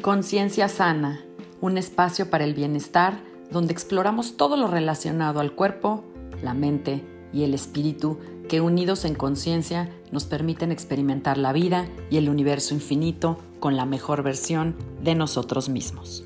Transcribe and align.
Conciencia 0.00 0.68
Sana, 0.68 1.20
un 1.60 1.76
espacio 1.76 2.30
para 2.30 2.44
el 2.44 2.54
bienestar 2.54 3.20
donde 3.50 3.72
exploramos 3.72 4.38
todo 4.38 4.56
lo 4.56 4.66
relacionado 4.66 5.40
al 5.40 5.52
cuerpo, 5.52 6.04
la 6.42 6.54
mente 6.54 7.04
y 7.34 7.44
el 7.44 7.52
espíritu 7.52 8.18
que 8.48 8.62
unidos 8.62 9.04
en 9.04 9.14
conciencia 9.14 9.90
nos 10.10 10.24
permiten 10.24 10.72
experimentar 10.72 11.36
la 11.36 11.52
vida 11.52 11.86
y 12.08 12.16
el 12.16 12.30
universo 12.30 12.72
infinito 12.72 13.38
con 13.58 13.76
la 13.76 13.84
mejor 13.84 14.22
versión 14.22 14.74
de 15.02 15.14
nosotros 15.14 15.68
mismos. 15.68 16.24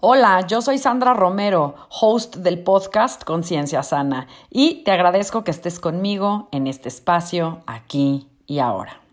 Hola, 0.00 0.46
yo 0.46 0.62
soy 0.62 0.78
Sandra 0.78 1.12
Romero, 1.12 1.74
host 2.00 2.36
del 2.36 2.60
podcast 2.60 3.24
Conciencia 3.24 3.82
Sana, 3.82 4.26
y 4.48 4.84
te 4.84 4.92
agradezco 4.92 5.44
que 5.44 5.50
estés 5.50 5.80
conmigo 5.80 6.48
en 6.52 6.66
este 6.66 6.88
espacio 6.88 7.60
aquí 7.66 8.28
y 8.46 8.60
ahora. 8.60 9.05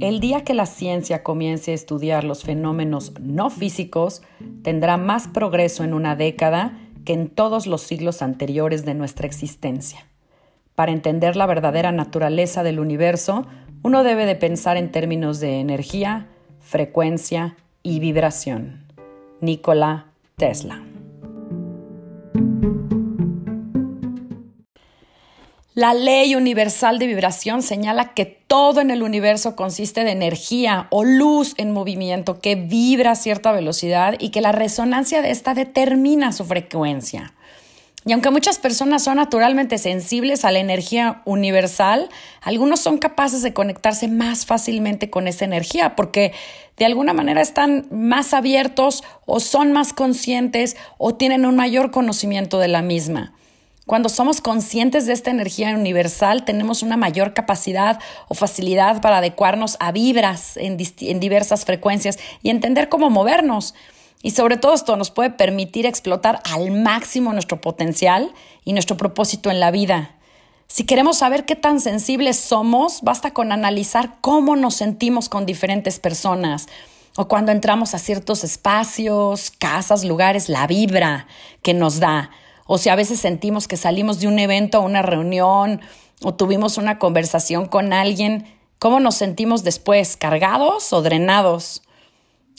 El 0.00 0.20
día 0.20 0.44
que 0.44 0.54
la 0.54 0.66
ciencia 0.66 1.22
comience 1.22 1.72
a 1.72 1.74
estudiar 1.74 2.22
los 2.22 2.44
fenómenos 2.44 3.12
no 3.20 3.50
físicos, 3.50 4.22
tendrá 4.62 4.96
más 4.96 5.26
progreso 5.26 5.82
en 5.82 5.92
una 5.92 6.14
década 6.14 6.78
que 7.04 7.14
en 7.14 7.28
todos 7.28 7.66
los 7.66 7.82
siglos 7.82 8.22
anteriores 8.22 8.84
de 8.84 8.94
nuestra 8.94 9.26
existencia. 9.26 10.06
Para 10.74 10.92
entender 10.92 11.34
la 11.34 11.46
verdadera 11.46 11.90
naturaleza 11.90 12.62
del 12.62 12.78
universo, 12.78 13.46
uno 13.82 14.04
debe 14.04 14.24
de 14.24 14.36
pensar 14.36 14.76
en 14.76 14.92
términos 14.92 15.40
de 15.40 15.58
energía, 15.58 16.28
frecuencia 16.60 17.56
y 17.82 17.98
vibración. 17.98 18.84
Nikola 19.40 20.06
Tesla. 20.36 20.87
La 25.78 25.94
ley 25.94 26.34
universal 26.34 26.98
de 26.98 27.06
vibración 27.06 27.62
señala 27.62 28.12
que 28.12 28.24
todo 28.24 28.80
en 28.80 28.90
el 28.90 29.04
universo 29.04 29.54
consiste 29.54 30.02
de 30.02 30.10
energía 30.10 30.88
o 30.90 31.04
luz 31.04 31.54
en 31.56 31.70
movimiento 31.70 32.40
que 32.40 32.56
vibra 32.56 33.12
a 33.12 33.14
cierta 33.14 33.52
velocidad 33.52 34.16
y 34.18 34.30
que 34.30 34.40
la 34.40 34.50
resonancia 34.50 35.22
de 35.22 35.30
esta 35.30 35.54
determina 35.54 36.32
su 36.32 36.44
frecuencia. 36.44 37.32
Y 38.04 38.12
aunque 38.12 38.32
muchas 38.32 38.58
personas 38.58 39.04
son 39.04 39.18
naturalmente 39.18 39.78
sensibles 39.78 40.44
a 40.44 40.50
la 40.50 40.58
energía 40.58 41.22
universal, 41.24 42.08
algunos 42.40 42.80
son 42.80 42.98
capaces 42.98 43.42
de 43.42 43.54
conectarse 43.54 44.08
más 44.08 44.46
fácilmente 44.46 45.10
con 45.10 45.28
esa 45.28 45.44
energía 45.44 45.94
porque 45.94 46.32
de 46.76 46.86
alguna 46.86 47.12
manera 47.12 47.40
están 47.40 47.86
más 47.92 48.34
abiertos 48.34 49.04
o 49.26 49.38
son 49.38 49.70
más 49.70 49.92
conscientes 49.92 50.76
o 50.96 51.14
tienen 51.14 51.46
un 51.46 51.54
mayor 51.54 51.92
conocimiento 51.92 52.58
de 52.58 52.66
la 52.66 52.82
misma. 52.82 53.32
Cuando 53.88 54.10
somos 54.10 54.42
conscientes 54.42 55.06
de 55.06 55.14
esta 55.14 55.30
energía 55.30 55.70
universal, 55.70 56.44
tenemos 56.44 56.82
una 56.82 56.98
mayor 56.98 57.32
capacidad 57.32 57.98
o 58.28 58.34
facilidad 58.34 59.00
para 59.00 59.16
adecuarnos 59.16 59.78
a 59.80 59.92
vibras 59.92 60.58
en, 60.58 60.76
diversas 60.76 61.64
frecuencias 61.64 62.18
y 62.42 62.50
entender 62.50 62.90
cómo 62.90 63.08
movernos. 63.08 63.74
Y 64.22 64.32
sobre 64.32 64.58
todo 64.58 64.74
esto 64.74 64.94
nos 64.98 65.10
puede 65.10 65.30
permitir 65.30 65.86
explotar 65.86 66.42
al 66.44 66.70
máximo 66.70 67.32
nuestro 67.32 67.62
potencial 67.62 68.34
y 68.62 68.74
nuestro 68.74 68.98
propósito 68.98 69.50
en 69.50 69.58
la 69.58 69.70
vida. 69.70 70.16
Si 70.66 70.84
queremos 70.84 71.16
saber 71.16 71.46
qué 71.46 71.56
tan 71.56 71.80
sensibles 71.80 72.36
somos, 72.36 73.00
basta 73.00 73.30
con 73.30 73.52
analizar 73.52 74.16
cómo 74.20 74.54
nos 74.54 74.74
sentimos 74.74 75.30
con 75.30 75.46
diferentes 75.46 75.98
personas 75.98 76.66
o 77.16 77.26
cuando 77.26 77.52
entramos 77.52 77.94
a 77.94 77.98
ciertos 77.98 78.44
espacios, 78.44 79.50
casas, 79.50 80.04
lugares, 80.04 80.50
la 80.50 80.66
vibra 80.66 81.26
que 81.62 81.72
nos 81.72 82.00
da 82.00 82.30
o 82.70 82.76
si 82.76 82.90
a 82.90 82.94
veces 82.94 83.18
sentimos 83.18 83.66
que 83.66 83.78
salimos 83.78 84.20
de 84.20 84.28
un 84.28 84.38
evento 84.38 84.82
una 84.82 85.00
reunión 85.00 85.80
o 86.22 86.34
tuvimos 86.34 86.76
una 86.76 86.98
conversación 86.98 87.66
con 87.66 87.94
alguien, 87.94 88.44
¿cómo 88.78 89.00
nos 89.00 89.14
sentimos 89.14 89.64
después? 89.64 90.18
¿Cargados 90.18 90.92
o 90.92 91.00
drenados? 91.00 91.82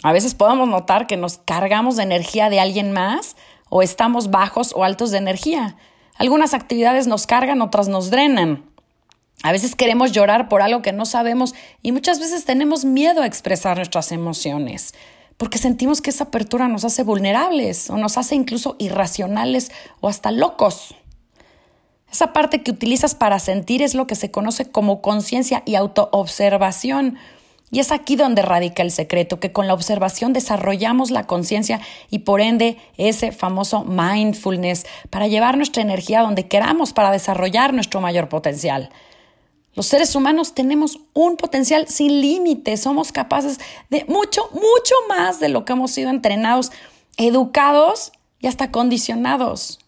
A 0.02 0.12
veces 0.12 0.34
podemos 0.34 0.68
notar 0.68 1.06
que 1.06 1.16
nos 1.16 1.38
cargamos 1.38 1.96
de 1.96 2.04
energía 2.04 2.50
de 2.50 2.60
alguien 2.60 2.92
más 2.92 3.36
o 3.70 3.84
estamos 3.84 4.32
bajos 4.32 4.74
o 4.76 4.84
altos 4.84 5.12
de 5.12 5.20
energía. 5.20 5.78
Algunas 6.16 6.56
actividades 6.56 7.06
nos 7.06 7.28
cargan, 7.28 7.62
otras 7.62 7.88
nos 7.88 8.10
drenan. 8.10 8.66
A 9.44 9.52
veces 9.52 9.76
queremos 9.76 10.12
llorar 10.12 10.50
por 10.50 10.64
algo 10.64 10.82
que 10.82 10.92
no 10.92 11.06
sabemos 11.06 11.54
y 11.84 11.92
muchas 11.92 12.20
veces 12.20 12.46
tenemos 12.46 12.84
miedo 12.84 13.22
a 13.22 13.28
expresar 13.28 13.78
nuestras 13.78 14.12
emociones 14.12 14.96
porque 15.40 15.58
sentimos 15.58 16.02
que 16.02 16.10
esa 16.10 16.26
apertura 16.26 16.68
nos 16.68 16.84
hace 16.84 17.02
vulnerables 17.02 17.90
o 17.90 17.96
nos 17.96 18.18
hace 18.18 18.36
incluso 18.36 18.76
irracionales 18.78 19.72
o 20.02 20.10
hasta 20.10 20.32
locos. 20.32 20.96
Esa 22.12 22.34
parte 22.34 22.62
que 22.62 22.72
utilizas 22.72 23.16
para 23.16 23.40
sentir 23.40 23.82
es 23.82 23.96
lo 23.96 24.06
que 24.06 24.16
se 24.16 24.32
conoce 24.32 24.70
como 24.70 25.02
conciencia 25.02 25.64
y 25.66 25.76
autoobservación. 25.76 27.18
Y 27.72 27.80
es 27.80 27.94
aquí 27.94 28.18
donde 28.18 28.42
radica 28.42 28.84
el 28.84 28.92
secreto, 28.92 29.40
que 29.40 29.54
con 29.54 29.66
la 29.66 29.76
observación 29.76 30.34
desarrollamos 30.34 31.10
la 31.10 31.26
conciencia 31.26 31.80
y 32.10 32.20
por 32.20 32.42
ende 32.42 32.78
ese 32.98 33.32
famoso 33.32 33.86
mindfulness 33.86 34.86
para 35.10 35.30
llevar 35.30 35.56
nuestra 35.56 35.82
energía 35.82 36.20
donde 36.20 36.50
queramos, 36.50 36.92
para 36.92 37.12
desarrollar 37.12 37.74
nuestro 37.74 38.02
mayor 38.02 38.28
potencial. 38.28 38.90
Los 39.76 39.88
seres 39.88 40.16
humanos 40.16 40.54
tenemos 40.54 41.00
un 41.14 41.38
potencial 41.38 41.88
sin 41.88 42.22
límites, 42.22 42.82
somos 42.82 43.12
capaces 43.12 43.60
de 43.90 44.04
mucho, 44.06 44.50
mucho 44.54 44.96
más 45.08 45.40
de 45.40 45.50
lo 45.50 45.64
que 45.64 45.74
hemos 45.74 45.92
sido 45.92 46.10
entrenados, 46.10 46.72
educados 47.18 48.12
y 48.40 48.48
hasta 48.48 48.72
condicionados. 48.72 49.80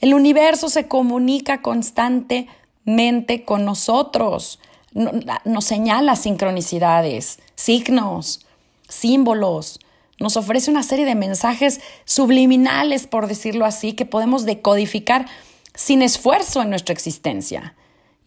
El 0.00 0.14
universo 0.14 0.68
se 0.68 0.86
comunica 0.86 1.62
constantemente 1.62 3.44
con 3.44 3.64
nosotros, 3.64 4.60
nos 4.92 5.64
señala 5.64 6.16
sincronicidades, 6.16 7.40
signos, 7.54 8.46
símbolos, 8.88 9.80
nos 10.20 10.36
ofrece 10.36 10.70
una 10.70 10.82
serie 10.82 11.04
de 11.04 11.14
mensajes 11.14 11.80
subliminales, 12.04 13.06
por 13.06 13.26
decirlo 13.26 13.64
así, 13.64 13.92
que 13.92 14.06
podemos 14.06 14.44
decodificar 14.44 15.26
sin 15.74 16.02
esfuerzo 16.02 16.62
en 16.62 16.70
nuestra 16.70 16.92
existencia. 16.92 17.74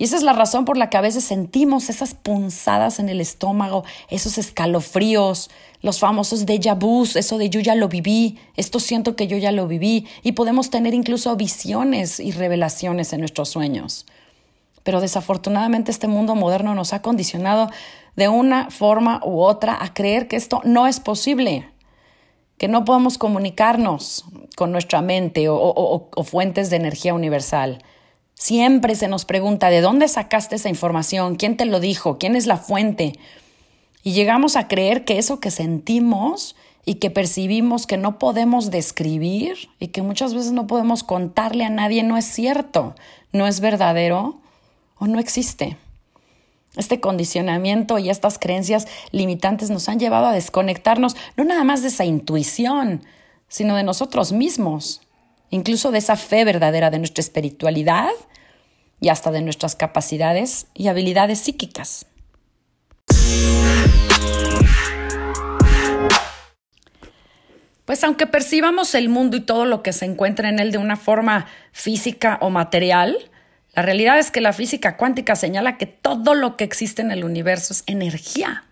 Y 0.01 0.05
esa 0.05 0.15
es 0.15 0.23
la 0.23 0.33
razón 0.33 0.65
por 0.65 0.77
la 0.77 0.89
que 0.89 0.97
a 0.97 1.01
veces 1.01 1.23
sentimos 1.23 1.87
esas 1.91 2.15
punzadas 2.15 2.97
en 2.97 3.07
el 3.07 3.21
estómago, 3.21 3.83
esos 4.09 4.39
escalofríos, 4.39 5.51
los 5.83 5.99
famosos 5.99 6.47
déjà 6.47 6.73
vus, 6.73 7.15
eso 7.15 7.37
de 7.37 7.51
yo 7.51 7.59
ya 7.59 7.75
lo 7.75 7.87
viví, 7.87 8.39
esto 8.55 8.79
siento 8.79 9.15
que 9.15 9.27
yo 9.27 9.37
ya 9.37 9.51
lo 9.51 9.67
viví, 9.67 10.07
y 10.23 10.31
podemos 10.31 10.71
tener 10.71 10.95
incluso 10.95 11.35
visiones 11.35 12.19
y 12.19 12.31
revelaciones 12.31 13.13
en 13.13 13.19
nuestros 13.19 13.49
sueños. 13.49 14.07
Pero 14.81 15.01
desafortunadamente 15.01 15.91
este 15.91 16.07
mundo 16.07 16.33
moderno 16.33 16.73
nos 16.73 16.93
ha 16.93 17.03
condicionado 17.03 17.69
de 18.15 18.27
una 18.27 18.71
forma 18.71 19.21
u 19.23 19.41
otra 19.41 19.77
a 19.79 19.93
creer 19.93 20.27
que 20.27 20.35
esto 20.35 20.61
no 20.63 20.87
es 20.87 20.99
posible, 20.99 21.69
que 22.57 22.67
no 22.67 22.85
podemos 22.85 23.19
comunicarnos 23.19 24.25
con 24.55 24.71
nuestra 24.71 25.03
mente 25.03 25.47
o, 25.47 25.59
o 25.59 26.23
fuentes 26.23 26.71
de 26.71 26.77
energía 26.77 27.13
universal. 27.13 27.83
Siempre 28.41 28.95
se 28.95 29.07
nos 29.07 29.23
pregunta 29.25 29.69
de 29.69 29.81
dónde 29.81 30.07
sacaste 30.07 30.55
esa 30.55 30.67
información, 30.67 31.35
quién 31.35 31.57
te 31.57 31.65
lo 31.65 31.79
dijo, 31.79 32.17
quién 32.17 32.35
es 32.35 32.47
la 32.47 32.57
fuente. 32.57 33.19
Y 34.01 34.13
llegamos 34.13 34.55
a 34.55 34.67
creer 34.67 35.05
que 35.05 35.19
eso 35.19 35.39
que 35.39 35.51
sentimos 35.51 36.55
y 36.83 36.95
que 36.95 37.11
percibimos 37.11 37.85
que 37.85 37.97
no 37.97 38.17
podemos 38.17 38.71
describir 38.71 39.69
y 39.77 39.89
que 39.89 40.01
muchas 40.01 40.33
veces 40.33 40.53
no 40.53 40.65
podemos 40.65 41.03
contarle 41.03 41.65
a 41.65 41.69
nadie 41.69 42.01
no 42.01 42.17
es 42.17 42.25
cierto, 42.25 42.95
no 43.31 43.45
es 43.45 43.59
verdadero 43.59 44.39
o 44.97 45.05
no 45.05 45.19
existe. 45.19 45.77
Este 46.75 46.99
condicionamiento 46.99 47.99
y 47.99 48.09
estas 48.09 48.39
creencias 48.39 48.87
limitantes 49.11 49.69
nos 49.69 49.87
han 49.87 49.99
llevado 49.99 50.25
a 50.25 50.33
desconectarnos 50.33 51.15
no 51.37 51.43
nada 51.43 51.63
más 51.63 51.83
de 51.83 51.89
esa 51.89 52.05
intuición, 52.05 53.03
sino 53.49 53.75
de 53.75 53.83
nosotros 53.83 54.31
mismos, 54.31 55.01
incluso 55.51 55.91
de 55.91 55.99
esa 55.99 56.15
fe 56.15 56.43
verdadera 56.43 56.89
de 56.89 56.97
nuestra 56.97 57.21
espiritualidad 57.21 58.09
y 58.99 59.09
hasta 59.09 59.29
de 59.31 59.41
nuestras 59.41 59.75
capacidades 59.75 60.67
y 60.73 60.87
habilidades 60.87 61.39
psíquicas. 61.39 62.07
Pues 67.85 68.03
aunque 68.05 68.25
percibamos 68.25 68.95
el 68.95 69.09
mundo 69.09 69.35
y 69.37 69.41
todo 69.41 69.65
lo 69.65 69.83
que 69.83 69.91
se 69.91 70.05
encuentra 70.05 70.49
en 70.49 70.59
él 70.59 70.71
de 70.71 70.77
una 70.77 70.95
forma 70.95 71.47
física 71.73 72.37
o 72.41 72.49
material, 72.49 73.17
la 73.73 73.81
realidad 73.81 74.17
es 74.17 74.31
que 74.31 74.39
la 74.39 74.53
física 74.53 74.95
cuántica 74.95 75.35
señala 75.35 75.77
que 75.77 75.85
todo 75.85 76.33
lo 76.33 76.55
que 76.55 76.63
existe 76.63 77.01
en 77.01 77.11
el 77.11 77.25
universo 77.25 77.73
es 77.73 77.83
energía 77.87 78.63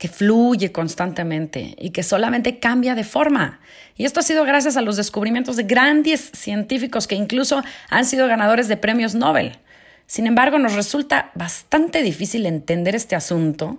que 0.00 0.08
fluye 0.08 0.72
constantemente 0.72 1.74
y 1.78 1.90
que 1.90 2.02
solamente 2.02 2.58
cambia 2.58 2.94
de 2.94 3.04
forma. 3.04 3.60
Y 3.98 4.06
esto 4.06 4.20
ha 4.20 4.22
sido 4.22 4.44
gracias 4.44 4.78
a 4.78 4.80
los 4.80 4.96
descubrimientos 4.96 5.56
de 5.56 5.64
grandes 5.64 6.30
científicos 6.32 7.06
que 7.06 7.16
incluso 7.16 7.62
han 7.90 8.06
sido 8.06 8.26
ganadores 8.26 8.66
de 8.66 8.78
premios 8.78 9.14
Nobel. 9.14 9.58
Sin 10.06 10.26
embargo, 10.26 10.58
nos 10.58 10.72
resulta 10.72 11.30
bastante 11.34 12.02
difícil 12.02 12.46
entender 12.46 12.94
este 12.94 13.14
asunto 13.14 13.78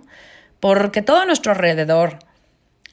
porque 0.60 1.02
todo 1.02 1.18
a 1.18 1.26
nuestro 1.26 1.50
alrededor, 1.50 2.20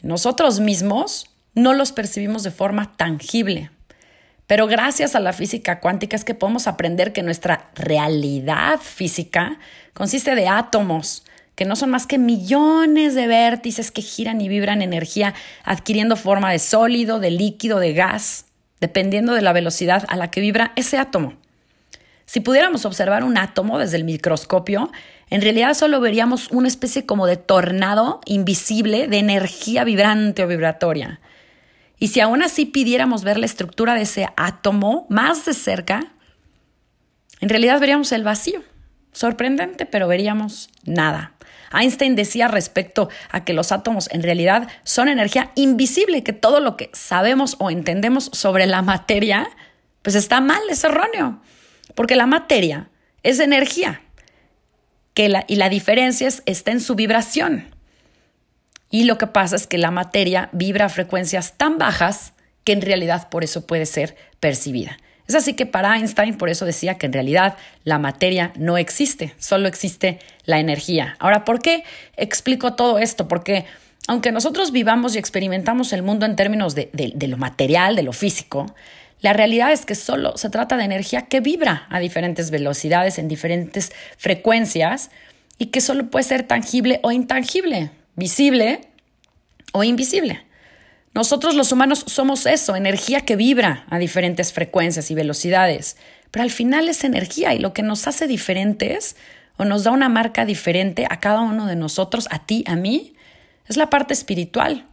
nosotros 0.01 0.59
mismos, 0.59 1.29
no 1.53 1.75
los 1.75 1.91
percibimos 1.91 2.41
de 2.41 2.49
forma 2.49 2.97
tangible. 2.97 3.69
Pero 4.47 4.65
gracias 4.65 5.13
a 5.13 5.19
la 5.19 5.33
física 5.33 5.81
cuántica 5.81 6.15
es 6.15 6.25
que 6.25 6.33
podemos 6.33 6.65
aprender 6.65 7.13
que 7.13 7.21
nuestra 7.21 7.69
realidad 7.75 8.79
física 8.79 9.59
consiste 9.93 10.33
de 10.33 10.47
átomos, 10.47 11.25
que 11.59 11.65
no 11.65 11.75
son 11.75 11.89
más 11.89 12.07
que 12.07 12.17
millones 12.17 13.15
de 13.15 13.27
vértices 13.27 13.91
que 13.91 14.01
giran 14.01 14.39
y 14.39 14.47
vibran 14.47 14.81
energía, 14.81 15.33
adquiriendo 15.65 16.15
forma 16.15 16.53
de 16.53 16.59
sólido, 16.59 17.19
de 17.19 17.31
líquido, 17.31 17.79
de 17.79 17.91
gas, 17.91 18.45
dependiendo 18.79 19.33
de 19.33 19.41
la 19.41 19.51
velocidad 19.51 20.05
a 20.07 20.15
la 20.15 20.31
que 20.31 20.39
vibra 20.39 20.71
ese 20.77 20.97
átomo. 20.97 21.33
Si 22.25 22.39
pudiéramos 22.39 22.85
observar 22.85 23.25
un 23.25 23.37
átomo 23.37 23.77
desde 23.77 23.97
el 23.97 24.05
microscopio, 24.05 24.89
en 25.29 25.41
realidad 25.41 25.73
solo 25.73 25.99
veríamos 25.99 26.49
una 26.49 26.69
especie 26.69 27.05
como 27.05 27.27
de 27.27 27.35
tornado 27.35 28.21
invisible 28.23 29.09
de 29.09 29.17
energía 29.17 29.83
vibrante 29.83 30.45
o 30.45 30.47
vibratoria. 30.47 31.19
Y 31.99 32.07
si 32.07 32.21
aún 32.21 32.41
así 32.41 32.67
pidiéramos 32.67 33.25
ver 33.25 33.37
la 33.37 33.47
estructura 33.47 33.95
de 33.95 34.03
ese 34.03 34.29
átomo 34.37 35.07
más 35.09 35.43
de 35.43 35.53
cerca, 35.53 36.13
en 37.41 37.49
realidad 37.49 37.81
veríamos 37.81 38.13
el 38.13 38.23
vacío. 38.23 38.63
Sorprendente, 39.11 39.85
pero 39.85 40.07
veríamos 40.07 40.69
nada. 40.85 41.33
Einstein 41.71 42.15
decía 42.15 42.47
respecto 42.47 43.09
a 43.31 43.43
que 43.43 43.53
los 43.53 43.71
átomos 43.71 44.09
en 44.11 44.23
realidad 44.23 44.67
son 44.83 45.07
energía 45.07 45.51
invisible, 45.55 46.23
que 46.23 46.33
todo 46.33 46.59
lo 46.59 46.77
que 46.77 46.89
sabemos 46.93 47.55
o 47.59 47.69
entendemos 47.69 48.29
sobre 48.33 48.65
la 48.65 48.81
materia, 48.81 49.49
pues 50.01 50.15
está 50.15 50.41
mal, 50.41 50.61
es 50.69 50.83
erróneo, 50.83 51.41
porque 51.95 52.15
la 52.15 52.25
materia 52.25 52.89
es 53.23 53.39
energía, 53.39 54.01
que 55.13 55.29
la, 55.29 55.45
y 55.47 55.55
la 55.55 55.69
diferencia 55.69 56.29
está 56.45 56.71
en 56.71 56.81
su 56.81 56.95
vibración. 56.95 57.75
Y 58.91 59.03
lo 59.03 59.17
que 59.17 59.27
pasa 59.27 59.55
es 59.55 59.67
que 59.67 59.77
la 59.77 59.91
materia 59.91 60.49
vibra 60.51 60.85
a 60.85 60.89
frecuencias 60.89 61.57
tan 61.57 61.77
bajas 61.77 62.33
que 62.63 62.73
en 62.73 62.81
realidad 62.81 63.29
por 63.29 63.43
eso 63.43 63.67
puede 63.67 63.85
ser 63.85 64.15
percibida. 64.39 64.97
Es 65.29 65.35
así 65.35 65.53
que 65.53 65.67
para 65.67 65.95
Einstein 65.95 66.37
por 66.37 66.49
eso 66.49 66.65
decía 66.65 66.97
que 66.97 67.05
en 67.05 67.13
realidad 67.13 67.55
la 67.83 67.99
materia 67.99 68.51
no 68.55 68.77
existe, 68.77 69.35
solo 69.37 69.67
existe 69.67 70.19
la 70.45 70.59
energía. 70.59 71.15
Ahora, 71.19 71.45
¿por 71.45 71.61
qué 71.61 71.83
explico 72.17 72.73
todo 72.73 72.97
esto? 72.97 73.27
Porque 73.27 73.65
aunque 74.07 74.31
nosotros 74.31 74.71
vivamos 74.71 75.15
y 75.15 75.19
experimentamos 75.19 75.93
el 75.93 76.01
mundo 76.01 76.25
en 76.25 76.35
términos 76.35 76.73
de, 76.73 76.89
lo 77.27 77.37
material, 77.37 77.95
de 77.95 78.01
lo 78.01 78.11
físico, 78.11 78.75
la 79.21 79.33
realidad 79.33 79.71
es 79.71 79.85
que 79.85 79.93
solo 79.93 80.35
se 80.35 80.49
trata 80.49 80.77
de 80.77 80.85
energía 80.85 81.27
que 81.27 81.41
vibra 81.41 81.85
a 81.91 81.99
diferentes 81.99 82.49
velocidades, 82.49 83.19
en 83.19 83.27
diferentes 83.27 83.91
frecuencias, 84.17 85.11
y 85.59 85.67
que 85.67 85.79
solo 85.79 86.09
puede 86.09 86.23
ser 86.23 86.41
tangible 86.41 86.99
o 87.03 87.11
intangible 87.11 87.91
visible 88.15 88.81
o 89.73 89.83
invisible. 89.83 90.43
Nosotros 91.13 91.55
los 91.55 91.71
humanos 91.71 92.03
somos 92.07 92.45
eso, 92.45 92.75
energía 92.75 93.21
que 93.21 93.35
vibra 93.35 93.85
a 93.89 93.97
diferentes 93.97 94.53
frecuencias 94.53 95.09
y 95.11 95.15
velocidades, 95.15 95.97
pero 96.31 96.43
al 96.43 96.51
final 96.51 96.87
es 96.87 97.03
energía 97.03 97.53
y 97.53 97.59
lo 97.59 97.73
que 97.73 97.81
nos 97.81 98.07
hace 98.07 98.27
diferentes 98.27 99.15
o 99.57 99.65
nos 99.65 99.83
da 99.83 99.91
una 99.91 100.09
marca 100.09 100.45
diferente 100.45 101.07
a 101.09 101.19
cada 101.19 101.41
uno 101.41 101.65
de 101.65 101.75
nosotros, 101.75 102.27
a 102.31 102.45
ti, 102.45 102.63
a 102.67 102.75
mí, 102.75 103.13
es 103.67 103.75
la 103.75 103.89
parte 103.89 104.13
espiritual. 104.13 104.85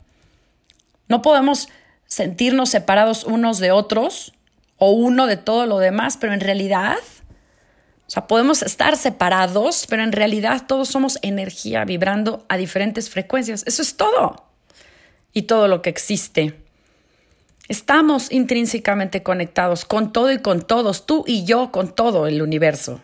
No 1.09 1.23
podemos 1.23 1.69
sentirnos 2.07 2.71
separados 2.71 3.25
unos 3.25 3.59
de 3.59 3.71
otros 3.71 4.33
o 4.79 4.91
uno 4.91 5.27
de 5.27 5.37
todo 5.37 5.67
lo 5.67 5.79
demás, 5.79 6.17
pero 6.17 6.33
en 6.33 6.41
realidad 6.41 6.97
o 8.07 8.11
sea, 8.11 8.29
podemos 8.29 8.63
estar 8.63 8.97
separados, 8.97 9.87
pero 9.89 10.05
en 10.05 10.13
realidad 10.13 10.63
todos 10.69 10.89
somos 10.89 11.19
energía 11.23 11.85
vibrando 11.85 12.47
a 12.49 12.57
diferentes 12.57 13.11
frecuencias. 13.11 13.65
Eso 13.67 13.83
es 13.83 13.97
todo. 13.97 14.46
Y 15.37 15.43
todo 15.43 15.69
lo 15.69 15.83
que 15.83 15.91
existe. 15.91 16.55
Estamos 17.69 18.33
intrínsecamente 18.33 19.23
conectados 19.23 19.85
con 19.85 20.11
todo 20.11 20.33
y 20.33 20.39
con 20.39 20.63
todos, 20.63 21.05
tú 21.05 21.25
y 21.27 21.45
yo 21.45 21.71
con 21.73 21.95
todo 21.95 22.27
el 22.27 22.41
universo, 22.41 23.03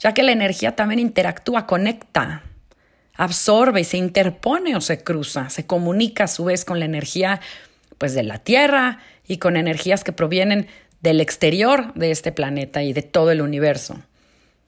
ya 0.00 0.12
que 0.12 0.24
la 0.24 0.32
energía 0.32 0.74
también 0.74 0.98
interactúa, 0.98 1.68
conecta, 1.68 2.42
absorbe 3.14 3.84
se 3.84 3.96
interpone 3.96 4.74
o 4.74 4.80
se 4.80 5.04
cruza, 5.04 5.50
se 5.50 5.68
comunica 5.68 6.24
a 6.24 6.26
su 6.26 6.46
vez 6.46 6.64
con 6.64 6.80
la 6.80 6.84
energía 6.84 7.40
pues 7.96 8.12
de 8.12 8.24
la 8.24 8.38
Tierra 8.38 8.98
y 9.28 9.36
con 9.36 9.56
energías 9.56 10.02
que 10.02 10.10
provienen 10.10 10.66
del 11.00 11.20
exterior 11.20 11.94
de 11.94 12.10
este 12.10 12.32
planeta 12.32 12.82
y 12.82 12.92
de 12.92 13.02
todo 13.02 13.30
el 13.30 13.40
universo. 13.40 14.02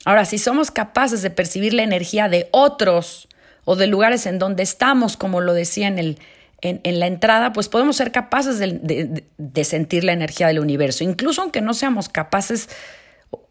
Ahora, 0.04 0.26
si 0.26 0.38
somos 0.38 0.70
capaces 0.70 1.22
de 1.22 1.30
percibir 1.30 1.74
la 1.74 1.82
energía 1.82 2.28
de 2.28 2.48
otros 2.52 3.26
o 3.64 3.74
de 3.74 3.88
lugares 3.88 4.26
en 4.26 4.38
donde 4.38 4.62
estamos, 4.62 5.16
como 5.16 5.40
lo 5.40 5.54
decía 5.54 5.88
en, 5.88 5.98
el, 5.98 6.18
en, 6.62 7.00
la 7.00 7.06
entrada, 7.06 7.52
pues 7.52 7.68
podemos 7.68 7.96
ser 7.96 8.12
capaces 8.12 8.58
de, 8.58 9.64
sentir 9.64 10.04
la 10.04 10.12
energía 10.12 10.46
del 10.48 10.58
universo, 10.58 11.04
incluso 11.04 11.42
aunque 11.42 11.60
no 11.60 11.74
seamos 11.74 12.08
capaces 12.08 12.68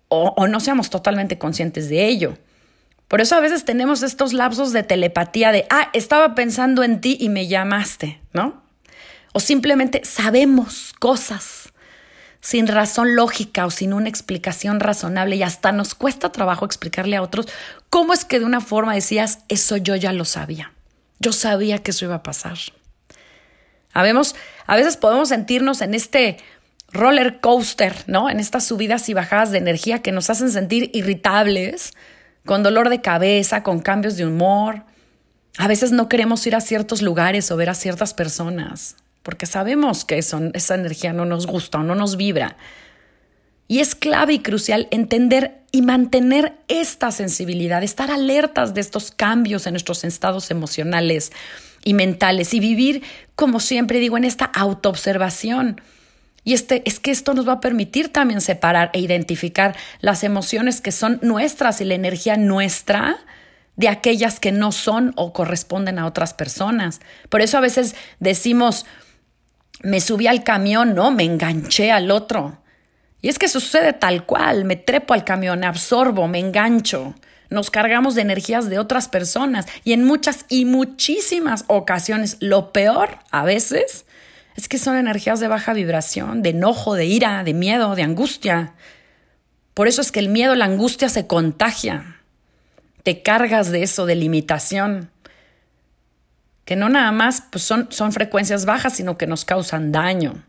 o, 0.08 0.34
o 0.36 0.48
no 0.48 0.60
seamos 0.60 0.90
totalmente 0.90 1.38
conscientes 1.38 1.90
de 1.90 2.08
ello. 2.08 2.38
Por 3.08 3.22
eso 3.22 3.36
a 3.36 3.40
veces 3.40 3.66
tenemos 3.66 4.04
estos 4.04 4.34
lapsos 4.34 4.72
de 4.72 4.84
telepatía 4.84 5.52
de, 5.52 5.66
ah, 5.70 5.90
estaba 5.94 6.36
pensando 6.36 6.84
en 6.84 7.02
ti 7.02 7.18
y 7.20 7.30
me 7.30 7.48
llamaste, 7.48 8.22
¿no? 8.34 8.62
O 9.34 9.40
simplemente 9.40 10.02
sabemos 10.06 10.94
cosas 11.00 11.74
sin 12.42 12.68
razón 12.68 13.16
lógica 13.16 13.66
o 13.66 13.72
sin 13.72 13.94
una 13.94 14.10
explicación 14.10 14.80
razonable 14.80 15.36
y 15.36 15.44
hasta 15.44 15.72
nos 15.72 15.96
cuesta 15.96 16.32
trabajo 16.32 16.66
explicarle 16.66 17.16
a 17.16 17.22
otros 17.22 17.48
cómo 17.90 18.14
es 18.14 18.26
que 18.26 18.40
de 18.40 18.46
una 18.46 18.62
forma 18.62 18.94
decías, 18.94 19.40
eso 19.50 19.78
yo 19.78 19.96
ya 19.96 20.14
lo 20.14 20.26
sabía, 20.26 20.72
yo 21.20 21.34
sabía 21.34 21.80
que 21.80 21.92
eso 21.92 22.06
iba 22.06 22.16
a 22.16 22.24
pasar. 22.24 22.58
Habemos, 23.94 24.36
a 24.66 24.76
veces 24.76 24.98
podemos 24.98 25.30
sentirnos 25.30 25.82
en 25.82 25.94
este 25.94 26.38
roller 26.92 27.40
coaster, 27.40 27.96
¿no? 28.08 28.30
En 28.30 28.40
estas 28.40 28.66
subidas 28.66 29.10
y 29.10 29.14
bajadas 29.14 29.52
de 29.52 29.58
energía 29.58 30.02
que 30.02 30.12
nos 30.12 30.30
hacen 30.30 30.52
sentir 30.52 30.92
irritables, 30.94 31.94
con 32.46 32.64
dolor 32.64 32.90
de 32.90 33.02
cabeza, 33.02 33.64
con 33.64 33.80
cambios 33.80 34.18
de 34.18 34.26
humor. 34.26 34.84
A 35.58 35.68
veces 35.68 35.92
no 35.92 36.10
queremos 36.10 36.46
ir 36.48 36.56
a 36.56 36.62
ciertos 36.62 37.02
lugares 37.02 37.52
o 37.52 37.58
ver 37.58 37.70
a 37.70 37.76
ciertas 37.76 38.14
personas 38.14 38.96
porque 39.24 39.46
sabemos 39.46 40.06
que 40.06 40.18
esa 40.18 40.76
energía 40.76 41.14
no 41.14 41.26
nos 41.26 41.46
gusta 41.46 41.80
o 41.80 41.84
no 41.84 41.96
nos 41.96 42.18
vibra. 42.18 42.58
Y 43.68 43.80
es 43.80 43.94
clave 43.94 44.34
y 44.34 44.40
crucial 44.40 44.88
entender 44.90 45.60
y 45.72 45.84
mantener 45.84 46.56
esta 46.68 47.12
sensibilidad, 47.12 47.84
estar 47.84 48.10
alertas 48.10 48.74
de 48.74 48.82
estos 48.82 49.12
cambios 49.12 49.68
en 49.68 49.74
nuestros 49.74 50.04
estados 50.04 50.50
emocionales 50.50 51.32
y 51.84 51.94
mentales 51.94 52.54
y 52.54 52.60
vivir, 52.60 53.04
como 53.36 53.60
siempre 53.60 54.00
digo, 54.00 54.18
en 54.18 54.24
esta 54.24 54.46
autoobservación. 54.46 55.82
Y 56.44 56.54
este, 56.54 56.84
es 56.86 57.00
que 57.00 57.12
esto 57.12 57.34
nos 57.34 57.48
va 57.48 57.54
a 57.54 57.60
permitir 57.60 58.12
también 58.12 58.42
separar 58.42 58.90
e 58.94 59.00
identificar 59.00 59.76
las 60.00 60.24
emociones 60.24 60.82
que 60.82 60.92
son 60.92 61.20
nuestras 61.22 61.82
y 61.82 61.86
la 61.86 61.96
energía 61.96 62.38
nuestra 62.38 63.18
de 63.76 63.88
aquellas 63.88 64.40
que 64.40 64.52
no 64.52 64.72
son 64.72 65.14
o 65.16 65.32
corresponden 65.32 66.00
a 66.00 66.06
otras 66.06 66.34
personas. 66.34 67.00
Por 67.30 67.42
eso 67.42 67.58
a 67.58 67.62
veces 67.62 67.96
decimos, 68.20 68.86
me 69.82 70.02
subí 70.02 70.28
al 70.28 70.44
camión, 70.44 70.96
no, 70.96 71.12
me 71.12 71.24
enganché 71.24 71.92
al 71.92 72.12
otro. 72.12 72.62
Y 73.22 73.30
es 73.30 73.40
que 73.40 73.48
sucede 73.48 73.94
tal 73.94 74.26
cual, 74.26 74.66
me 74.66 74.76
trepo 74.76 75.14
al 75.14 75.24
camión, 75.24 75.64
absorbo, 75.64 76.28
me 76.28 76.40
engancho. 76.40 77.16
Nos 77.50 77.72
cargamos 77.72 78.16
de 78.16 78.22
energías 78.22 78.70
de 78.70 78.80
otras 78.80 79.08
personas 79.08 79.66
y 79.84 79.94
en 79.94 80.04
muchas 80.04 80.46
y 80.50 80.66
muchísimas 80.66 81.66
ocasiones 81.68 82.38
lo 82.40 82.72
peor 82.72 83.20
a 83.32 83.44
veces 83.44 84.06
es 84.56 84.68
que 84.68 84.78
son 84.78 84.96
energías 84.96 85.40
de 85.40 85.48
baja 85.48 85.74
vibración, 85.74 86.42
de 86.42 86.50
enojo, 86.50 86.96
de 86.96 87.06
ira, 87.06 87.44
de 87.44 87.54
miedo, 87.54 87.96
de 87.96 88.04
angustia. 88.04 88.74
Por 89.74 89.88
eso 89.88 90.02
es 90.02 90.12
que 90.12 90.20
el 90.20 90.30
miedo, 90.30 90.56
la 90.56 90.66
angustia 90.66 91.10
se 91.10 91.28
contagia. 91.28 92.18
Te 93.04 93.22
cargas 93.22 93.72
de 93.72 93.84
eso, 93.84 94.06
de 94.06 94.16
limitación 94.16 95.10
que 96.70 96.76
no 96.76 96.88
nada 96.88 97.12
más 97.12 97.42
pues 97.50 97.64
son, 97.64 97.88
son 97.90 98.12
frecuencias 98.12 98.66
bajas, 98.66 98.94
sino 98.94 99.18
que 99.18 99.26
nos 99.26 99.44
causan 99.44 99.92
daño. 99.92 100.44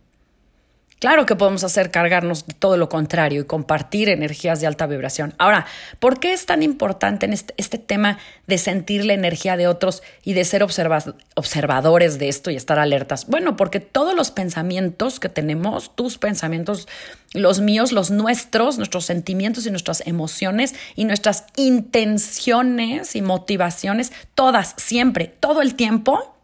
Claro 1.01 1.25
que 1.25 1.35
podemos 1.35 1.65
hacer 1.65 1.91
cargarnos 1.91 2.47
de 2.47 2.53
todo 2.53 2.77
lo 2.77 2.91
contrario 2.91 3.41
y 3.41 3.47
compartir 3.47 4.11
energías 4.11 4.61
de 4.61 4.67
alta 4.67 4.87
vibración. 4.87 5.33
Ahora, 5.39 5.65
¿por 5.99 6.21
qué 6.21 6.35
es 6.35 6.45
tan 6.45 6.63
importante 6.63 7.25
en 7.25 7.33
este, 7.33 7.55
este 7.57 7.79
tema 7.79 8.19
de 8.47 8.59
sentir 8.59 9.07
la 9.07 9.15
energía 9.15 9.57
de 9.57 9.67
otros 9.67 10.03
y 10.25 10.35
de 10.35 10.45
ser 10.45 10.63
observadores 10.63 12.19
de 12.19 12.29
esto 12.29 12.51
y 12.51 12.57
estar 12.57 12.79
alertas? 12.79 13.27
Bueno, 13.29 13.57
porque 13.57 13.81
todos 13.81 14.15
los 14.15 14.31
pensamientos 14.31 15.21
que 15.21 15.31
tenemos, 15.31 15.97
tus 15.97 16.19
pensamientos, 16.19 16.87
los 17.33 17.61
míos, 17.61 17.93
los 17.93 18.11
nuestros, 18.11 18.77
nuestros 18.77 19.07
sentimientos 19.07 19.65
y 19.65 19.71
nuestras 19.71 20.07
emociones 20.07 20.75
y 20.97 21.07
nuestras 21.07 21.47
intenciones 21.57 23.17
y 23.17 23.23
motivaciones, 23.23 24.13
todas, 24.35 24.75
siempre, 24.77 25.33
todo 25.41 25.63
el 25.63 25.77
tiempo, 25.77 26.37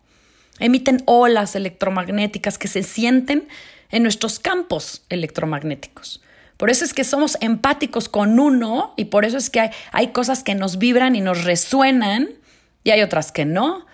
emiten 0.60 1.02
olas 1.04 1.56
electromagnéticas 1.56 2.56
que 2.56 2.68
se 2.68 2.82
sienten 2.82 3.48
en 3.90 4.02
nuestros 4.02 4.38
campos 4.38 5.04
electromagnéticos. 5.08 6.22
Por 6.56 6.70
eso 6.70 6.84
es 6.84 6.94
que 6.94 7.04
somos 7.04 7.36
empáticos 7.40 8.08
con 8.08 8.40
uno 8.40 8.94
y 8.96 9.06
por 9.06 9.24
eso 9.24 9.36
es 9.36 9.50
que 9.50 9.70
hay, 9.92 10.08
cosas 10.08 10.42
que 10.42 10.54
nos 10.54 10.78
vibran 10.78 11.14
y 11.14 11.20
nos 11.20 11.44
resuenan 11.44 12.30
y 12.82 12.90
hay 12.90 13.02
otras 13.02 13.30
que 13.30 13.44
no. 13.44 13.84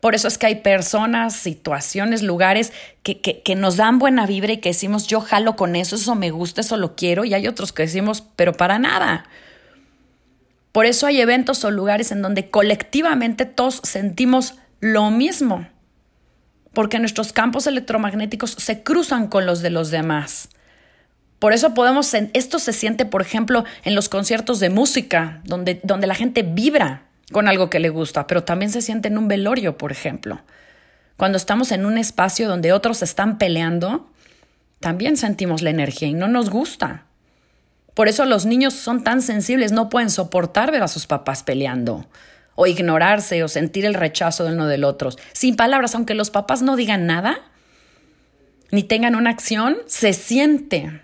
Por 0.00 0.14
eso 0.14 0.28
es 0.28 0.38
que 0.38 0.46
hay 0.46 0.56
personas, 0.56 1.34
situaciones, 1.34 2.22
lugares 2.22 2.72
que, 3.02 3.20
que, 3.20 3.54
nos 3.56 3.76
dan 3.76 3.98
buena 3.98 4.26
vibra 4.26 4.52
y 4.52 4.58
que 4.58 4.68
decimos, 4.70 5.06
yo 5.06 5.20
jalo 5.20 5.56
con 5.56 5.74
eso, 5.74 5.96
eso 5.96 6.14
me 6.14 6.30
gusta, 6.30 6.60
eso 6.60 6.76
lo 6.76 6.94
quiero, 6.94 7.24
y 7.24 7.34
hay 7.34 7.48
otros 7.48 7.72
que 7.72 7.82
decimos, 7.82 8.22
pero 8.36 8.52
para 8.52 8.78
nada. 8.78 9.24
Por 10.70 10.86
eso 10.86 11.08
hay 11.08 11.20
eventos 11.20 11.64
o 11.64 11.72
lugares 11.72 12.12
en 12.12 12.22
donde 12.22 12.48
colectivamente 12.48 13.44
todos 13.44 13.80
sentimos 13.82 14.54
lo 14.78 15.10
mismo, 15.10 15.66
porque 16.72 16.98
nuestros 16.98 17.32
campos 17.32 17.66
electromagnéticos 17.66 18.52
se 18.52 18.82
cruzan 18.82 19.28
con 19.28 19.46
los 19.46 19.62
de 19.62 19.70
los 19.70 19.90
demás. 19.90 20.48
Por 21.38 21.52
eso 21.52 21.74
podemos, 21.74 22.12
esto 22.14 22.58
se 22.58 22.72
siente, 22.72 23.04
por 23.04 23.22
ejemplo, 23.22 23.64
en 23.84 23.94
los 23.94 24.08
conciertos 24.08 24.58
de 24.60 24.70
música, 24.70 25.40
donde, 25.44 25.80
donde 25.84 26.06
la 26.06 26.14
gente 26.14 26.42
vibra 26.42 27.04
con 27.32 27.48
algo 27.48 27.70
que 27.70 27.78
le 27.78 27.90
gusta, 27.90 28.26
pero 28.26 28.44
también 28.44 28.70
se 28.70 28.82
siente 28.82 29.08
en 29.08 29.18
un 29.18 29.28
velorio, 29.28 29.78
por 29.78 29.92
ejemplo. 29.92 30.40
Cuando 31.16 31.36
estamos 31.36 31.72
en 31.72 31.84
un 31.86 31.98
espacio 31.98 32.48
donde 32.48 32.72
otros 32.72 33.02
están 33.02 33.38
peleando, 33.38 34.10
también 34.80 35.16
sentimos 35.16 35.62
la 35.62 35.70
energía 35.70 36.08
y 36.08 36.14
no 36.14 36.28
nos 36.28 36.50
gusta. 36.50 37.04
Por 37.94 38.08
eso 38.08 38.24
los 38.24 38.46
niños 38.46 38.74
son 38.74 39.02
tan 39.02 39.22
sensibles, 39.22 39.72
no 39.72 39.88
pueden 39.88 40.10
soportar 40.10 40.70
ver 40.70 40.82
a 40.82 40.88
sus 40.88 41.06
papás 41.06 41.42
peleando, 41.42 42.06
o 42.60 42.66
ignorarse, 42.66 43.44
o 43.44 43.48
sentir 43.48 43.84
el 43.84 43.94
rechazo 43.94 44.42
del 44.42 44.54
uno 44.54 44.66
del 44.66 44.82
otro. 44.82 45.10
Sin 45.32 45.54
palabras, 45.54 45.94
aunque 45.94 46.14
los 46.14 46.30
papás 46.30 46.60
no 46.60 46.74
digan 46.74 47.06
nada, 47.06 47.40
ni 48.72 48.82
tengan 48.82 49.14
una 49.14 49.30
acción, 49.30 49.76
se 49.86 50.12
siente 50.12 51.02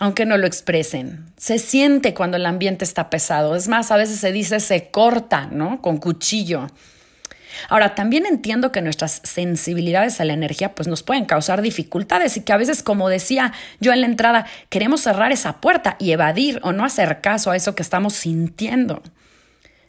aunque 0.00 0.26
no 0.26 0.36
lo 0.36 0.48
expresen. 0.48 1.26
Se 1.36 1.60
siente 1.60 2.14
cuando 2.14 2.36
el 2.36 2.46
ambiente 2.46 2.84
está 2.84 3.10
pesado. 3.10 3.54
Es 3.54 3.68
más, 3.68 3.92
a 3.92 3.96
veces 3.96 4.18
se 4.18 4.32
dice 4.32 4.58
se 4.58 4.88
corta, 4.90 5.46
¿no? 5.52 5.80
Con 5.80 5.98
cuchillo. 5.98 6.66
Ahora, 7.68 7.94
también 7.94 8.26
entiendo 8.26 8.72
que 8.72 8.82
nuestras 8.82 9.20
sensibilidades 9.22 10.20
a 10.20 10.24
la 10.24 10.32
energía 10.32 10.74
pues 10.74 10.88
nos 10.88 11.04
pueden 11.04 11.26
causar 11.26 11.62
dificultades 11.62 12.36
y 12.36 12.40
que 12.40 12.52
a 12.52 12.56
veces, 12.56 12.82
como 12.82 13.08
decía 13.08 13.52
yo 13.78 13.92
en 13.92 14.00
la 14.00 14.08
entrada, 14.08 14.46
queremos 14.68 15.02
cerrar 15.02 15.30
esa 15.30 15.60
puerta 15.60 15.94
y 16.00 16.10
evadir 16.10 16.58
o 16.64 16.72
no 16.72 16.84
hacer 16.84 17.20
caso 17.20 17.52
a 17.52 17.56
eso 17.56 17.76
que 17.76 17.82
estamos 17.84 18.14
sintiendo. 18.14 19.00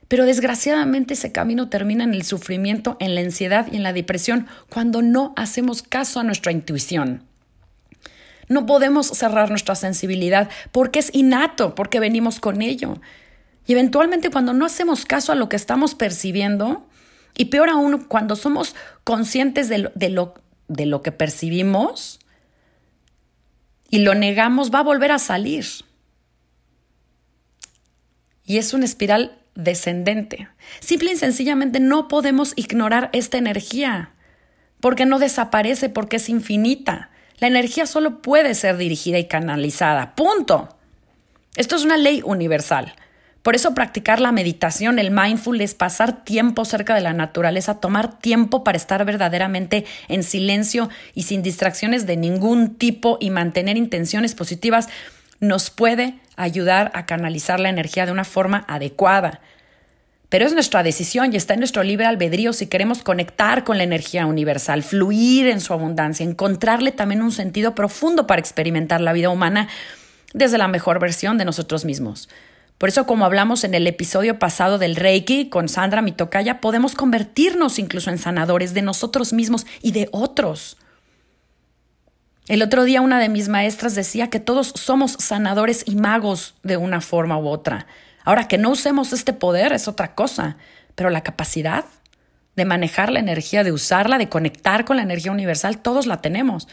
Pero 0.07 0.25
desgraciadamente 0.25 1.15
ese 1.15 1.31
camino 1.31 1.69
termina 1.69 2.03
en 2.03 2.13
el 2.13 2.24
sufrimiento, 2.24 2.97
en 3.00 3.15
la 3.15 3.21
ansiedad 3.21 3.67
y 3.71 3.77
en 3.77 3.83
la 3.83 3.93
depresión 3.93 4.47
cuando 4.69 5.01
no 5.01 5.33
hacemos 5.35 5.81
caso 5.81 6.19
a 6.19 6.24
nuestra 6.24 6.51
intuición. 6.51 7.24
No 8.47 8.65
podemos 8.67 9.07
cerrar 9.07 9.50
nuestra 9.50 9.75
sensibilidad 9.75 10.50
porque 10.71 11.00
es 11.00 11.09
innato, 11.13 11.74
porque 11.74 12.00
venimos 12.00 12.39
con 12.39 12.62
ello. 12.62 13.00
Y 13.65 13.71
eventualmente 13.71 14.29
cuando 14.29 14.53
no 14.53 14.65
hacemos 14.65 15.05
caso 15.05 15.31
a 15.31 15.35
lo 15.35 15.50
que 15.50 15.55
estamos 15.55 15.95
percibiendo, 15.95 16.85
y 17.38 17.45
peor 17.45 17.69
aún 17.69 18.05
cuando 18.07 18.35
somos 18.35 18.75
conscientes 19.03 19.67
de 19.67 19.79
lo, 19.79 19.91
de 19.95 20.09
lo, 20.09 20.35
de 20.67 20.85
lo 20.85 21.01
que 21.01 21.12
percibimos 21.12 22.19
y 23.89 24.00
lo 24.00 24.15
negamos, 24.15 24.74
va 24.74 24.79
a 24.79 24.83
volver 24.83 25.12
a 25.12 25.19
salir. 25.19 25.65
Y 28.45 28.57
es 28.57 28.74
una 28.74 28.85
espiral 28.85 29.39
descendente. 29.55 30.50
Simple 30.79 31.13
y 31.13 31.15
sencillamente 31.15 31.79
no 31.79 32.07
podemos 32.07 32.53
ignorar 32.55 33.09
esta 33.13 33.38
energía, 33.38 34.12
porque 34.79 35.05
no 35.05 35.19
desaparece, 35.19 35.89
porque 35.89 36.17
es 36.17 36.29
infinita. 36.29 37.09
La 37.39 37.47
energía 37.47 37.85
solo 37.85 38.21
puede 38.21 38.53
ser 38.53 38.77
dirigida 38.77 39.17
y 39.17 39.27
canalizada. 39.27 40.15
Punto. 40.15 40.77
Esto 41.55 41.75
es 41.75 41.83
una 41.83 41.97
ley 41.97 42.21
universal. 42.24 42.93
Por 43.45 43.55
eso 43.55 43.75
practicar 43.75 44.19
la 44.19 44.31
meditación, 44.31 44.97
el 44.97 45.12
mindfulness, 45.12 45.75
pasar 45.75 46.25
tiempo 46.25 46.65
cerca 46.65 46.95
de 46.95 47.01
la 47.01 47.13
naturaleza, 47.13 47.79
tomar 47.79 48.17
tiempo 48.17 48.63
para 48.63 48.75
estar 48.75 49.05
verdaderamente 49.05 49.85
en 50.07 50.24
silencio 50.24 50.89
y 51.13 51.24
sin 51.24 51.43
distracciones 51.43 52.07
de 52.07 52.17
ningún 52.17 52.74
tipo 52.74 53.19
y 53.21 53.29
mantener 53.29 53.77
intenciones 53.77 54.33
positivas, 54.33 54.89
nos 55.39 55.70
puede 55.70 56.20
ayudar 56.36 56.92
a 56.94 57.06
canalizar 57.06 57.60
la 57.60 57.70
energía 57.70 58.06
de 58.06 58.12
una 58.12 58.24
forma 58.24 58.65
adecuada. 58.68 59.42
Pero 60.30 60.46
es 60.46 60.54
nuestra 60.54 60.84
decisión 60.84 61.32
y 61.32 61.38
está 61.38 61.54
en 61.54 61.60
nuestro 61.60 61.84
libre 61.84 62.06
albedrío 62.06 62.51
si 62.51 62.68
queremos 62.68 63.04
conectar 63.04 63.63
con 63.63 63.77
la 63.77 63.84
energía 63.84 64.25
universal, 64.25 64.84
fluir 64.84 65.48
en 65.48 65.62
su 65.62 65.72
abundancia, 65.72 66.25
encontrarle 66.25 66.92
también 66.92 67.22
un 67.22 67.32
sentido 67.32 67.75
profundo 67.75 68.27
para 68.27 68.39
experimentar 68.39 69.01
la 69.01 69.13
vida 69.13 69.30
humana 69.30 69.70
desde 70.34 70.58
la 70.58 70.68
mejor 70.68 71.00
versión 71.00 71.38
de 71.38 71.46
nosotros 71.46 71.86
mismos. 71.86 72.27
Por 72.77 72.89
eso, 72.89 73.06
como 73.06 73.24
hablamos 73.24 73.63
en 73.63 73.74
el 73.74 73.88
episodio 73.88 74.38
pasado 74.38 74.77
del 74.77 74.98
Reiki 74.98 75.48
con 75.48 75.70
Sandra 75.70 76.01
Mitokaya, 76.01 76.60
podemos 76.60 76.96
convertirnos 76.96 77.80
incluso 77.80 78.10
en 78.10 78.18
sanadores 78.18 78.74
de 78.74 78.82
nosotros 78.82 79.32
mismos 79.32 79.65
y 79.82 79.94
de 79.94 80.10
otros. 80.12 80.77
El 82.48 82.62
otro 82.62 82.84
día 82.84 83.02
una 83.02 83.20
de 83.20 83.28
mis 83.28 83.50
maestras 83.50 83.96
decía 83.96 84.30
que 84.30 84.40
todos 84.40 84.68
somos 84.75 85.14
sanadores 85.14 85.84
y 85.88 85.96
magos 85.96 86.54
de 86.62 86.78
una 86.78 87.02
forma 87.02 87.40
u 87.40 87.48
otra. 87.48 87.88
Ahora, 88.24 88.48
que 88.48 88.60
no 88.60 88.70
usemos 88.70 89.14
este 89.14 89.34
poder 89.34 89.74
es 89.74 89.88
otra 89.88 90.14
cosa, 90.14 90.58
pero 90.94 91.10
la 91.10 91.24
capacidad 91.24 91.86
de 92.56 92.66
manejar 92.66 93.12
la 93.12 93.20
energía, 93.20 93.64
de 93.64 93.72
usarla, 93.72 94.20
de 94.20 94.30
conectar 94.30 94.86
con 94.86 94.98
la 94.98 95.04
energía 95.04 95.32
universal, 95.32 95.80
todos 95.80 96.06
la 96.06 96.22
tenemos. 96.22 96.68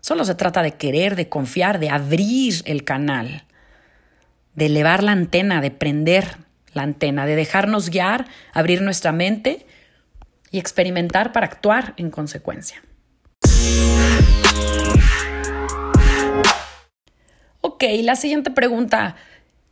Solo 0.00 0.24
se 0.24 0.34
trata 0.34 0.62
de 0.62 0.72
querer, 0.72 1.14
de 1.14 1.28
confiar, 1.28 1.78
de 1.78 1.90
abrir 1.90 2.62
el 2.64 2.82
canal, 2.82 3.44
de 4.54 4.66
elevar 4.66 5.04
la 5.04 5.12
antena, 5.12 5.60
de 5.60 5.70
prender 5.70 6.38
la 6.72 6.82
antena, 6.82 7.24
de 7.24 7.36
dejarnos 7.36 7.88
guiar, 7.88 8.26
abrir 8.52 8.82
nuestra 8.82 9.12
mente 9.12 9.64
y 10.50 10.58
experimentar 10.58 11.32
para 11.32 11.46
actuar 11.46 11.94
en 11.98 12.10
consecuencia. 12.10 12.82
Ok, 17.66 17.82
la 18.02 18.14
siguiente 18.14 18.50
pregunta 18.50 19.16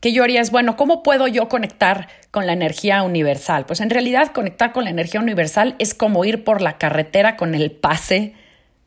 que 0.01 0.15
yo 0.15 0.25
haría 0.25 0.41
es, 0.41 0.51
bueno, 0.51 0.79
¿cómo 0.79 1.03
puedo 1.03 1.29
yo 1.29 1.51
conectar 1.51 2.09
con 2.31 2.47
la 2.47 2.55
energía 2.55 3.03
universal? 3.03 3.67
Pues 3.67 3.83
en 3.83 3.91
realidad 3.91 4.33
conectar 4.33 4.73
con 4.73 4.85
la 4.85 4.91
energía 4.91 5.21
universal 5.21 5.77
es 5.79 5.93
como 5.93 6.25
ir 6.25 6.43
por 6.43 6.63
la 6.63 6.79
carretera 6.79 7.37
con 7.37 7.55
el 7.55 7.71
pase, 7.71 8.33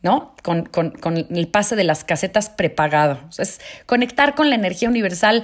¿no? 0.02 0.34
Con, 0.42 0.72
el 1.30 1.48
pase 1.48 1.76
de 1.76 1.84
las 1.84 2.04
casetas 2.04 2.50
prepagado. 2.50 3.20
es 3.38 3.62
conectar 3.86 4.34
con 4.34 4.50
la 4.50 4.56
energía 4.56 4.90
universal 4.90 5.44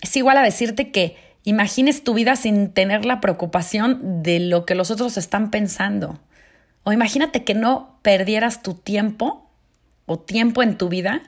es 0.00 0.16
igual 0.16 0.36
a 0.36 0.42
decirte 0.42 0.92
que 0.92 1.16
imagines 1.42 2.04
tu 2.04 2.14
vida 2.14 2.36
sin 2.36 2.70
tener 2.70 3.04
la 3.04 3.20
preocupación 3.20 4.22
de 4.22 4.38
lo 4.38 4.64
que 4.64 4.76
los 4.76 4.92
otros 4.92 5.16
están 5.16 5.50
pensando. 5.50 6.20
O 6.84 6.92
imagínate 6.92 7.42
que 7.42 7.54
no 7.54 7.98
perdieras 8.02 8.62
tu 8.62 8.74
tiempo 8.74 9.50
o 10.06 10.20
tiempo 10.20 10.62
en 10.62 10.78
tu 10.78 10.88
vida 10.88 11.22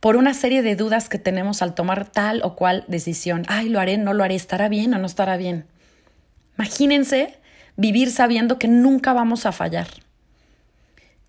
por 0.00 0.16
una 0.16 0.34
serie 0.34 0.62
de 0.62 0.76
dudas 0.76 1.08
que 1.08 1.18
tenemos 1.18 1.62
al 1.62 1.74
tomar 1.74 2.06
tal 2.06 2.40
o 2.44 2.54
cual 2.54 2.84
decisión. 2.88 3.44
Ay, 3.48 3.68
lo 3.68 3.80
haré, 3.80 3.98
no 3.98 4.14
lo 4.14 4.24
haré, 4.24 4.34
estará 4.34 4.68
bien 4.68 4.94
o 4.94 4.98
no 4.98 5.06
estará 5.06 5.36
bien. 5.36 5.66
Imagínense 6.56 7.38
vivir 7.76 8.10
sabiendo 8.10 8.58
que 8.58 8.68
nunca 8.68 9.12
vamos 9.12 9.46
a 9.46 9.52
fallar. 9.52 9.86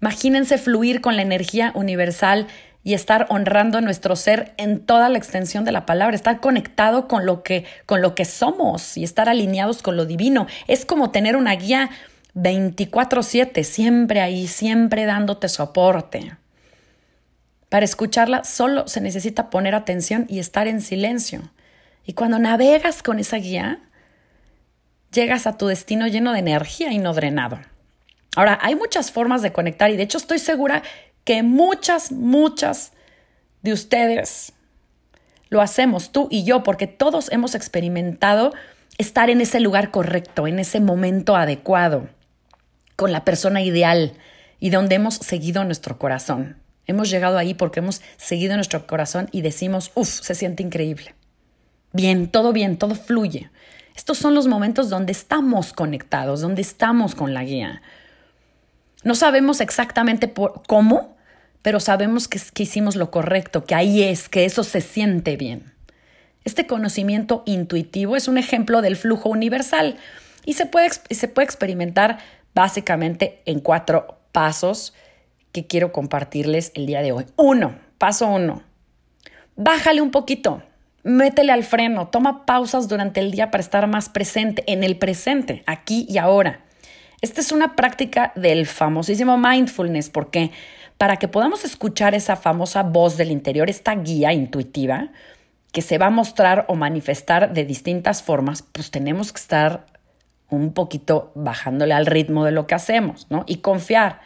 Imagínense 0.02 0.58
fluir 0.58 1.02
con 1.02 1.16
la 1.16 1.22
energía 1.22 1.72
universal 1.76 2.48
y 2.84 2.94
estar 2.94 3.28
honrando 3.30 3.82
nuestro 3.82 4.16
ser 4.16 4.54
en 4.58 4.80
toda 4.80 5.10
la 5.10 5.18
extensión 5.18 5.66
de 5.66 5.72
la 5.72 5.86
palabra, 5.86 6.16
estar 6.16 6.40
conectado 6.40 7.08
con 7.08 7.26
lo 7.26 7.44
que 7.44 7.66
con 7.86 8.02
lo 8.02 8.16
que 8.16 8.26
somos 8.26 8.98
y 8.98 9.04
estar 9.04 9.28
alineados 9.28 9.82
con 9.82 9.98
lo 9.98 10.06
divino. 10.06 10.48
Es 10.68 10.86
como 10.86 11.12
tener 11.12 11.36
una 11.36 11.56
guía 11.56 11.90
24/7, 12.36 13.64
siempre 13.64 14.22
ahí, 14.22 14.48
siempre 14.48 15.06
dándote 15.06 15.50
soporte. 15.50 16.38
Para 17.70 17.86
escucharla 17.86 18.44
solo 18.44 18.88
se 18.88 19.00
necesita 19.00 19.50
poner 19.50 19.76
atención 19.76 20.26
y 20.28 20.40
estar 20.40 20.68
en 20.68 20.82
silencio. 20.82 21.52
Y 22.04 22.14
cuando 22.14 22.40
navegas 22.40 23.04
con 23.04 23.20
esa 23.20 23.38
guía, 23.38 23.80
llegas 25.12 25.48
a 25.48 25.58
tu 25.58 25.68
destino 25.68 26.08
lleno 26.08 26.34
de 26.34 26.40
energía 26.40 26.92
y 26.92 26.98
no 26.98 27.14
drenado. 27.14 27.60
Ahora, 28.36 28.58
hay 28.62 28.76
muchas 28.76 29.12
formas 29.12 29.42
de 29.42 29.52
conectar 29.52 29.92
y 29.92 29.98
de 29.98 30.04
hecho 30.04 30.18
estoy 30.18 30.40
segura 30.40 30.84
que 31.24 31.44
muchas, 31.44 32.12
muchas 32.12 32.94
de 33.62 33.74
ustedes 33.74 34.54
lo 35.50 35.62
hacemos, 35.62 36.12
tú 36.12 36.28
y 36.32 36.44
yo, 36.44 36.64
porque 36.64 36.88
todos 36.88 37.32
hemos 37.32 37.56
experimentado 37.56 38.54
estar 38.98 39.30
en 39.30 39.42
ese 39.42 39.60
lugar 39.60 39.92
correcto, 39.92 40.48
en 40.48 40.60
ese 40.60 40.80
momento 40.80 41.36
adecuado, 41.36 42.10
con 42.96 43.12
la 43.12 43.26
persona 43.26 43.62
ideal 43.62 44.14
y 44.60 44.70
donde 44.70 44.96
hemos 44.96 45.16
seguido 45.16 45.64
nuestro 45.64 45.98
corazón. 45.98 46.58
Hemos 46.90 47.12
llegado 47.12 47.38
ahí 47.38 47.54
porque 47.54 47.82
hemos 47.82 48.02
seguido 48.18 48.56
nuestro 48.56 48.88
corazón 48.88 49.30
y 49.32 49.44
decimos, 49.44 49.92
uff, 49.94 50.10
se 50.24 50.34
siente 50.34 50.64
increíble. 50.64 51.14
Bien, 51.94 52.28
todo 52.28 52.52
bien, 52.52 52.78
todo 52.78 52.96
fluye. 52.96 53.52
Estos 53.96 54.18
son 54.18 54.34
los 54.34 54.48
momentos 54.48 54.90
donde 54.90 55.12
estamos 55.12 55.72
conectados, 55.72 56.42
donde 56.42 56.64
estamos 56.64 57.14
con 57.14 57.36
la 57.36 57.44
guía. 57.44 57.84
No 59.04 59.14
sabemos 59.14 59.62
exactamente 59.62 60.28
por, 60.28 60.64
cómo, 60.66 61.16
pero 61.62 61.80
sabemos 61.80 62.28
que, 62.28 62.40
hicimos 62.58 62.96
lo 62.96 63.12
correcto, 63.12 63.66
que 63.66 63.76
ahí 63.76 64.02
es, 64.02 64.28
que 64.28 64.46
eso 64.46 64.64
se 64.64 64.82
siente 64.82 65.38
bien. 65.38 65.72
Este 66.44 66.66
conocimiento 66.66 67.44
intuitivo 67.46 68.16
es 68.16 68.28
un 68.28 68.40
ejemplo 68.40 68.82
del 68.82 68.96
flujo 68.96 69.30
universal 69.30 69.98
y 70.44 70.54
se 70.54 70.66
puede 70.66 71.44
experimentar 71.44 72.18
básicamente 72.56 73.44
en 73.46 73.60
cuatro 73.60 74.18
pasos 74.32 74.96
que 75.52 75.68
quiero 75.68 75.92
compartirles 75.92 76.72
el 76.76 76.86
día 76.86 77.02
de 77.02 77.12
hoy. 77.12 77.26
Uno, 77.36 77.76
paso 77.98 78.28
uno, 78.28 78.64
bájale 79.56 80.02
un 80.02 80.12
poquito, 80.12 80.64
métele 81.04 81.52
al 81.52 81.64
freno, 81.64 82.08
toma 82.08 82.46
pausas 82.46 82.88
durante 82.88 83.20
el 83.20 83.32
día 83.32 83.52
para 83.52 83.62
estar 83.62 83.88
más 83.88 84.10
presente, 84.10 84.64
en 84.68 84.84
el 84.84 84.98
presente, 84.98 85.64
aquí 85.66 86.06
y 86.10 86.18
ahora. 86.18 86.62
Esta 87.22 87.42
es 87.42 87.52
una 87.52 87.76
práctica 87.76 88.32
del 88.36 88.66
famosísimo 88.66 89.38
mindfulness, 89.38 90.10
porque 90.10 90.52
para 90.98 91.18
que 91.18 91.28
podamos 91.28 91.66
escuchar 91.66 92.16
esa 92.16 92.36
famosa 92.36 92.84
voz 92.84 93.18
del 93.18 93.32
interior, 93.32 93.70
esta 93.70 93.96
guía 93.96 94.34
intuitiva, 94.34 95.10
que 95.72 95.82
se 95.82 95.98
va 95.98 96.08
a 96.08 96.12
mostrar 96.12 96.66
o 96.68 96.76
manifestar 96.76 97.54
de 97.54 97.64
distintas 97.64 98.24
formas, 98.24 98.64
pues 98.64 98.90
tenemos 98.92 99.32
que 99.32 99.40
estar 99.40 99.86
un 100.50 100.74
poquito 100.74 101.32
bajándole 101.36 101.94
al 101.94 102.06
ritmo 102.06 102.46
de 102.46 102.52
lo 102.52 102.66
que 102.68 102.76
hacemos, 102.76 103.28
¿no? 103.30 103.44
Y 103.48 103.58
confiar. 103.58 104.22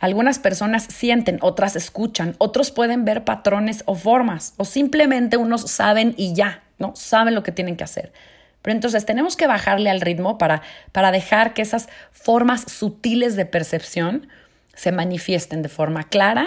Algunas 0.00 0.38
personas 0.38 0.84
sienten, 0.84 1.38
otras 1.40 1.74
escuchan, 1.74 2.36
otros 2.38 2.70
pueden 2.70 3.04
ver 3.04 3.24
patrones 3.24 3.82
o 3.86 3.94
formas, 3.94 4.54
o 4.56 4.64
simplemente 4.64 5.36
unos 5.36 5.70
saben 5.70 6.14
y 6.16 6.34
ya, 6.34 6.62
¿no? 6.78 6.94
Saben 6.94 7.34
lo 7.34 7.42
que 7.42 7.52
tienen 7.52 7.76
que 7.76 7.84
hacer. 7.84 8.12
Pero 8.62 8.74
entonces 8.74 9.06
tenemos 9.06 9.36
que 9.36 9.46
bajarle 9.46 9.90
al 9.90 10.00
ritmo 10.00 10.38
para, 10.38 10.62
para 10.92 11.10
dejar 11.10 11.54
que 11.54 11.62
esas 11.62 11.88
formas 12.12 12.62
sutiles 12.70 13.34
de 13.34 13.46
percepción 13.46 14.28
se 14.74 14.92
manifiesten 14.92 15.62
de 15.62 15.68
forma 15.68 16.04
clara 16.04 16.46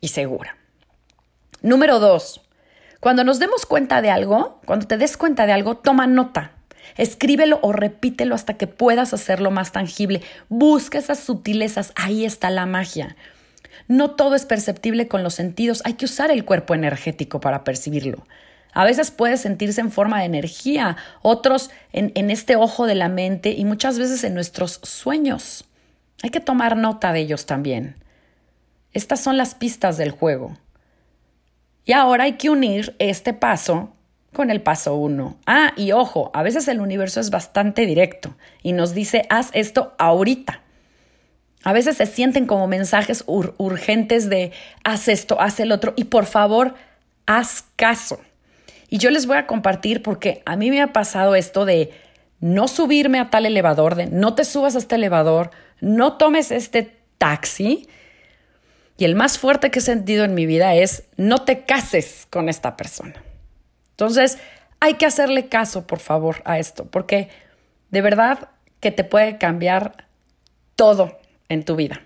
y 0.00 0.08
segura. 0.08 0.56
Número 1.60 2.00
dos, 2.00 2.40
cuando 2.98 3.22
nos 3.22 3.38
demos 3.38 3.66
cuenta 3.66 4.02
de 4.02 4.10
algo, 4.10 4.60
cuando 4.64 4.86
te 4.86 4.98
des 4.98 5.16
cuenta 5.16 5.46
de 5.46 5.52
algo, 5.52 5.76
toma 5.76 6.06
nota. 6.06 6.52
Escríbelo 6.96 7.58
o 7.62 7.72
repítelo 7.72 8.34
hasta 8.34 8.54
que 8.54 8.66
puedas 8.66 9.14
hacerlo 9.14 9.50
más 9.50 9.72
tangible. 9.72 10.22
Busca 10.48 10.98
esas 10.98 11.20
sutilezas, 11.20 11.92
ahí 11.94 12.24
está 12.24 12.50
la 12.50 12.66
magia. 12.66 13.16
No 13.88 14.12
todo 14.12 14.34
es 14.34 14.46
perceptible 14.46 15.08
con 15.08 15.22
los 15.22 15.34
sentidos, 15.34 15.82
hay 15.84 15.94
que 15.94 16.04
usar 16.04 16.30
el 16.30 16.44
cuerpo 16.44 16.74
energético 16.74 17.40
para 17.40 17.64
percibirlo. 17.64 18.26
A 18.74 18.84
veces 18.84 19.10
puede 19.10 19.36
sentirse 19.36 19.80
en 19.80 19.90
forma 19.90 20.20
de 20.20 20.26
energía, 20.26 20.96
otros 21.20 21.70
en, 21.92 22.12
en, 22.14 22.30
este 22.30 22.56
ojo 22.56 22.86
de 22.86 22.94
la 22.94 23.08
mente 23.08 23.50
y 23.50 23.64
muchas 23.64 23.98
veces 23.98 24.24
en 24.24 24.34
nuestros 24.34 24.80
sueños. 24.82 25.64
Hay 26.22 26.30
que 26.30 26.40
tomar 26.40 26.76
nota 26.76 27.12
de 27.12 27.20
ellos 27.20 27.44
también. 27.44 27.96
Estas 28.92 29.20
son 29.20 29.36
las 29.36 29.54
pistas 29.54 29.98
del 29.98 30.10
juego. 30.10 30.56
Y 31.84 31.92
ahora 31.92 32.24
hay 32.24 32.34
que 32.34 32.48
unir 32.48 32.94
este 32.98 33.34
paso 33.34 33.92
con 34.32 34.50
el 34.50 34.62
paso 34.62 34.94
uno. 34.94 35.36
Ah, 35.46 35.72
y 35.76 35.92
ojo, 35.92 36.30
a 36.34 36.42
veces 36.42 36.66
el 36.68 36.80
universo 36.80 37.20
es 37.20 37.30
bastante 37.30 37.86
directo 37.86 38.34
y 38.62 38.72
nos 38.72 38.94
dice, 38.94 39.26
haz 39.28 39.50
esto 39.52 39.94
ahorita. 39.98 40.60
A 41.64 41.72
veces 41.72 41.96
se 41.96 42.06
sienten 42.06 42.46
como 42.46 42.66
mensajes 42.66 43.24
urgentes 43.26 44.28
de, 44.28 44.52
haz 44.82 45.08
esto, 45.08 45.40
haz 45.40 45.60
el 45.60 45.70
otro 45.70 45.92
y 45.96 46.04
por 46.04 46.26
favor, 46.26 46.74
haz 47.26 47.64
caso. 47.76 48.20
Y 48.88 48.98
yo 48.98 49.10
les 49.10 49.26
voy 49.26 49.36
a 49.36 49.46
compartir 49.46 50.02
porque 50.02 50.42
a 50.44 50.56
mí 50.56 50.70
me 50.70 50.82
ha 50.82 50.92
pasado 50.92 51.34
esto 51.34 51.64
de 51.64 51.92
no 52.40 52.66
subirme 52.66 53.20
a 53.20 53.30
tal 53.30 53.46
elevador, 53.46 53.94
de 53.94 54.06
no 54.06 54.34
te 54.34 54.44
subas 54.44 54.74
a 54.74 54.78
este 54.78 54.96
elevador, 54.96 55.50
no 55.80 56.16
tomes 56.16 56.50
este 56.50 56.96
taxi. 57.18 57.88
Y 58.98 59.04
el 59.04 59.14
más 59.14 59.38
fuerte 59.38 59.70
que 59.70 59.78
he 59.78 59.82
sentido 59.82 60.24
en 60.24 60.34
mi 60.34 60.46
vida 60.46 60.74
es, 60.74 61.04
no 61.16 61.44
te 61.44 61.64
cases 61.64 62.26
con 62.28 62.48
esta 62.48 62.76
persona. 62.76 63.14
Entonces, 63.92 64.38
hay 64.80 64.94
que 64.94 65.06
hacerle 65.06 65.48
caso, 65.48 65.86
por 65.86 66.00
favor, 66.00 66.42
a 66.44 66.58
esto, 66.58 66.86
porque 66.86 67.28
de 67.90 68.00
verdad 68.02 68.48
que 68.80 68.90
te 68.90 69.04
puede 69.04 69.38
cambiar 69.38 70.08
todo 70.74 71.18
en 71.48 71.64
tu 71.64 71.76
vida. 71.76 72.02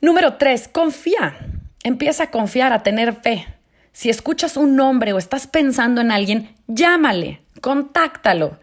Número 0.00 0.34
tres, 0.34 0.68
confía. 0.68 1.36
Empieza 1.82 2.24
a 2.24 2.30
confiar, 2.30 2.72
a 2.72 2.82
tener 2.82 3.14
fe. 3.14 3.46
Si 3.92 4.10
escuchas 4.10 4.56
un 4.56 4.76
nombre 4.76 5.12
o 5.12 5.18
estás 5.18 5.46
pensando 5.46 6.00
en 6.00 6.10
alguien, 6.10 6.54
llámale, 6.66 7.40
contáctalo. 7.60 8.58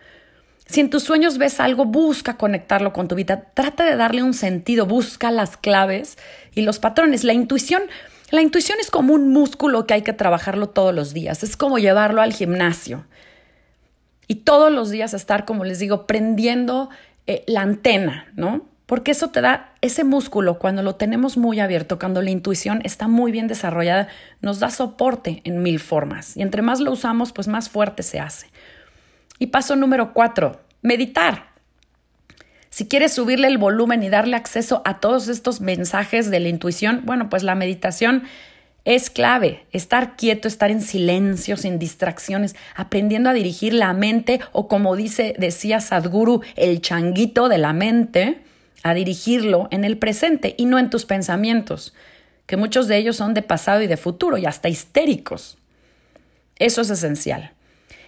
Si 0.68 0.80
en 0.80 0.90
tus 0.90 1.04
sueños 1.04 1.38
ves 1.38 1.60
algo, 1.60 1.86
busca 1.86 2.38
conectarlo 2.38 2.94
con 2.94 3.08
tu 3.08 3.16
vida. 3.16 3.46
Trata 3.54 3.86
de 3.86 3.96
darle 3.96 4.24
un 4.24 4.34
sentido, 4.34 4.86
busca 4.86 5.32
las 5.32 5.58
claves 5.58 6.18
y 6.54 6.62
los 6.62 6.80
patrones. 6.80 7.24
La 7.24 7.34
intuición 7.34 7.84
la 8.32 8.42
intuición 8.42 8.80
es 8.80 8.90
como 8.90 9.14
un 9.14 9.30
músculo 9.30 9.86
que 9.86 9.94
hay 9.94 10.02
que 10.02 10.14
trabajarlo 10.14 10.70
todos 10.70 10.96
los 10.96 11.14
días, 11.14 11.44
es 11.44 11.58
como 11.58 11.78
llevarlo 11.78 12.22
al 12.22 12.34
gimnasio. 12.34 13.06
Y 14.28 14.36
todos 14.36 14.72
los 14.72 14.90
días 14.90 15.14
estar, 15.14 15.44
como 15.44 15.66
les 15.66 15.80
digo, 15.80 16.08
prendiendo 16.08 16.90
eh, 17.28 17.44
la 17.48 17.62
antena, 17.62 18.32
¿no? 18.36 18.66
Porque 18.86 19.12
eso 19.12 19.30
te 19.30 19.42
da 19.42 19.74
ese 19.82 20.04
músculo 20.04 20.58
cuando 20.58 20.84
lo 20.84 20.96
tenemos 20.96 21.38
muy 21.38 21.60
abierto, 21.60 22.00
cuando 22.00 22.22
la 22.22 22.32
intuición 22.32 22.82
está 22.84 23.08
muy 23.08 23.32
bien 23.32 23.48
desarrollada, 23.48 24.08
nos 24.42 24.60
da 24.60 24.70
soporte 24.70 25.42
en 25.44 25.62
mil 25.62 25.80
formas. 25.80 26.36
Y 26.38 26.42
entre 26.42 26.62
más 26.62 26.80
lo 26.80 26.92
usamos, 26.92 27.34
pues 27.34 27.48
más 27.48 27.70
fuerte 27.70 28.04
se 28.04 28.20
hace. 28.20 28.48
Y 29.40 29.48
paso 29.48 29.76
número 29.76 30.14
cuatro, 30.14 30.62
meditar. 30.82 31.51
Si 32.82 32.88
quieres 32.88 33.14
subirle 33.14 33.46
el 33.46 33.60
volumen 33.60 34.02
y 34.02 34.10
darle 34.10 34.36
acceso 34.36 34.82
a 34.86 35.00
todos 35.00 35.28
estos 35.28 35.62
mensajes 35.62 36.32
de 36.32 36.40
la 36.40 36.50
intuición, 36.50 37.02
bueno, 37.04 37.30
pues 37.30 37.44
la 37.44 37.54
meditación 37.54 38.24
es 38.86 39.12
clave. 39.12 39.68
Estar 39.72 40.16
quieto, 40.16 40.48
estar 40.48 40.72
en 40.72 40.82
silencio, 40.82 41.58
sin 41.58 41.78
distracciones, 41.78 42.56
aprendiendo 42.76 43.30
a 43.30 43.34
dirigir 43.34 43.76
la 43.76 43.94
mente 43.94 44.40
o 44.52 44.68
como 44.68 44.96
dice, 44.96 45.36
decía 45.38 45.80
Sadhguru, 45.80 46.42
el 46.56 46.82
changuito 46.82 47.50
de 47.50 47.60
la 47.60 47.72
mente, 47.72 48.42
a 48.82 48.96
dirigirlo 48.96 49.68
en 49.70 49.86
el 49.86 50.00
presente 50.00 50.56
y 50.58 50.66
no 50.66 50.80
en 50.80 50.90
tus 50.90 51.06
pensamientos, 51.06 51.94
que 52.48 52.58
muchos 52.58 52.88
de 52.88 52.98
ellos 52.98 53.16
son 53.16 53.36
de 53.36 53.44
pasado 53.44 53.84
y 53.84 53.86
de 53.86 53.98
futuro 53.98 54.40
y 54.40 54.48
hasta 54.48 54.70
histéricos. 54.70 55.60
Eso 56.58 56.82
es 56.82 56.90
esencial. 56.90 57.52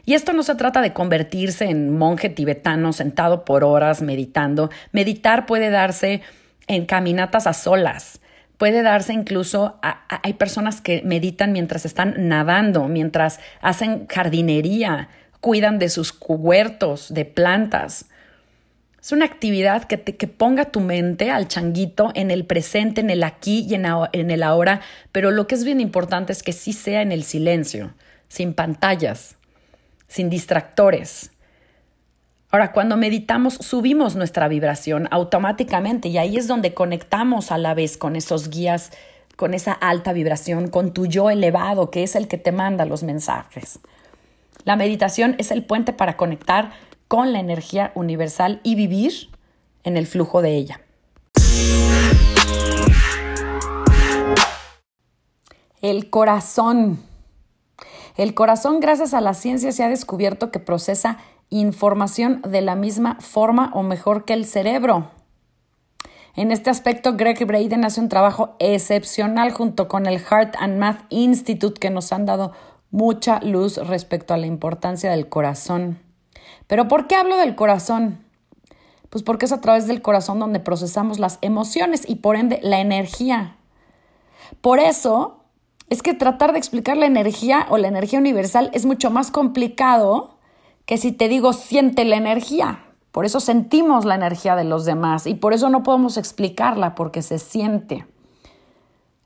Y 0.05 0.15
esto 0.15 0.33
no 0.33 0.43
se 0.43 0.55
trata 0.55 0.81
de 0.81 0.91
convertirse 0.91 1.65
en 1.65 1.97
monje 1.97 2.29
tibetano 2.29 2.91
sentado 2.91 3.45
por 3.45 3.63
horas 3.63 4.01
meditando. 4.01 4.69
Meditar 4.91 5.45
puede 5.45 5.69
darse 5.69 6.21
en 6.67 6.85
caminatas 6.85 7.47
a 7.47 7.53
solas. 7.53 8.19
Puede 8.57 8.81
darse 8.81 9.13
incluso, 9.13 9.79
hay 9.81 10.33
personas 10.33 10.79
que 10.79 11.01
meditan 11.03 11.51
mientras 11.51 11.85
están 11.85 12.29
nadando, 12.29 12.87
mientras 12.87 13.39
hacen 13.61 14.07
jardinería, 14.07 15.09
cuidan 15.41 15.79
de 15.79 15.89
sus 15.89 16.15
huertos, 16.19 17.13
de 17.13 17.25
plantas. 17.25 18.05
Es 19.01 19.11
una 19.11 19.25
actividad 19.25 19.85
que, 19.85 19.97
te, 19.97 20.13
ponga 20.27 20.65
tu 20.65 20.79
mente 20.79 21.31
al 21.31 21.47
changuito 21.47 22.11
en 22.13 22.29
el 22.29 22.45
presente, 22.45 23.01
en 23.01 23.09
el 23.09 23.23
aquí 23.23 23.65
y 23.67 23.73
en 23.73 24.31
el 24.31 24.43
ahora, 24.43 24.81
pero 25.11 25.31
lo 25.31 25.47
que 25.47 25.55
es 25.55 25.65
bien 25.65 25.81
importante 25.81 26.31
es 26.31 26.43
que 26.43 26.53
sí 26.53 26.71
sea 26.71 27.01
en 27.01 27.11
el 27.11 27.23
silencio, 27.23 27.93
sin 28.29 28.53
pantallas 28.53 29.35
sin 30.13 30.29
distractores. 30.29 31.31
Ahora, 32.51 32.71
cuando 32.71 32.97
meditamos, 32.97 33.55
subimos 33.55 34.15
nuestra 34.15 34.47
vibración 34.47 35.07
automáticamente 35.09 36.07
y 36.07 36.19
ahí 36.19 36.37
es 36.37 36.47
donde 36.47 36.75
conectamos 36.75 37.51
a 37.51 37.57
la 37.57 37.73
vez 37.73 37.97
con 37.97 38.15
esos 38.15 38.51
guías, 38.51 38.91
con 39.35 39.55
esa 39.55 39.71
alta 39.71 40.13
vibración, 40.13 40.67
con 40.67 40.93
tu 40.93 41.07
yo 41.07 41.31
elevado, 41.31 41.89
que 41.89 42.03
es 42.03 42.15
el 42.15 42.27
que 42.27 42.37
te 42.37 42.51
manda 42.51 42.85
los 42.85 43.01
mensajes. 43.01 43.79
La 44.65 44.75
meditación 44.75 45.33
es 45.39 45.49
el 45.49 45.63
puente 45.63 45.93
para 45.93 46.15
conectar 46.15 46.73
con 47.07 47.33
la 47.33 47.39
energía 47.39 47.91
universal 47.95 48.59
y 48.61 48.75
vivir 48.75 49.31
en 49.83 49.97
el 49.97 50.05
flujo 50.05 50.43
de 50.43 50.55
ella. 50.55 50.81
El 55.81 56.11
corazón. 56.11 57.12
El 58.15 58.33
corazón, 58.35 58.79
gracias 58.79 59.13
a 59.13 59.21
la 59.21 59.33
ciencia, 59.33 59.71
se 59.71 59.83
ha 59.83 59.89
descubierto 59.89 60.51
que 60.51 60.59
procesa 60.59 61.17
información 61.49 62.41
de 62.47 62.61
la 62.61 62.75
misma 62.75 63.17
forma 63.19 63.71
o 63.73 63.83
mejor 63.83 64.25
que 64.25 64.33
el 64.33 64.45
cerebro. 64.45 65.09
En 66.35 66.51
este 66.51 66.69
aspecto, 66.69 67.15
Greg 67.15 67.45
Braden 67.45 67.85
hace 67.85 68.01
un 68.01 68.09
trabajo 68.09 68.55
excepcional 68.59 69.51
junto 69.51 69.87
con 69.87 70.07
el 70.07 70.19
Heart 70.19 70.55
and 70.59 70.79
Math 70.79 71.05
Institute 71.09 71.79
que 71.79 71.91
nos 71.91 72.11
han 72.11 72.25
dado 72.25 72.53
mucha 72.89 73.39
luz 73.41 73.77
respecto 73.77 74.33
a 74.33 74.37
la 74.37 74.47
importancia 74.47 75.11
del 75.11 75.29
corazón. 75.29 75.99
Pero 76.67 76.87
¿por 76.87 77.07
qué 77.07 77.15
hablo 77.15 77.37
del 77.37 77.55
corazón? 77.55 78.23
Pues 79.09 79.23
porque 79.23 79.45
es 79.45 79.51
a 79.51 79.61
través 79.61 79.85
del 79.85 80.01
corazón 80.01 80.39
donde 80.39 80.59
procesamos 80.59 81.19
las 81.19 81.37
emociones 81.41 82.03
y 82.07 82.15
por 82.15 82.35
ende 82.35 82.59
la 82.63 82.79
energía. 82.79 83.57
Por 84.61 84.79
eso 84.79 85.42
es 85.93 86.01
que 86.01 86.15
tratar 86.15 86.53
de 86.53 86.57
explicar 86.57 86.97
la 86.97 87.05
energía 87.05 87.67
o 87.69 87.77
la 87.77 87.87
energía 87.87 88.17
universal 88.17 88.71
es 88.73 88.83
mucho 88.83 89.11
más 89.11 89.29
complicado 89.29 90.39
que 90.87 90.97
si 90.97 91.11
te 91.11 91.27
digo 91.29 91.53
siente 91.53 92.03
la 92.03 92.15
energía. 92.15 92.83
Por 93.11 93.25
eso 93.25 93.39
sentimos 93.39 94.03
la 94.03 94.15
energía 94.15 94.55
de 94.55 94.63
los 94.63 94.85
demás 94.85 95.27
y 95.27 95.35
por 95.35 95.53
eso 95.53 95.69
no 95.69 95.83
podemos 95.83 96.17
explicarla 96.17 96.95
porque 96.95 97.21
se 97.21 97.37
siente. 97.37 98.07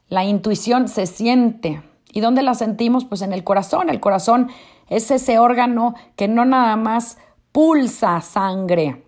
La 0.09 0.25
intuición 0.25 0.89
se 0.89 1.05
siente. 1.05 1.81
¿Y 2.11 2.19
dónde 2.19 2.41
la 2.41 2.53
sentimos? 2.53 3.05
Pues 3.05 3.21
en 3.21 3.31
el 3.31 3.45
corazón. 3.45 3.89
El 3.89 4.01
corazón 4.01 4.49
es 4.89 5.09
ese 5.09 5.39
órgano 5.39 5.95
que 6.17 6.27
no 6.27 6.43
nada 6.43 6.75
más 6.75 7.17
pulsa 7.53 8.19
sangre 8.19 9.05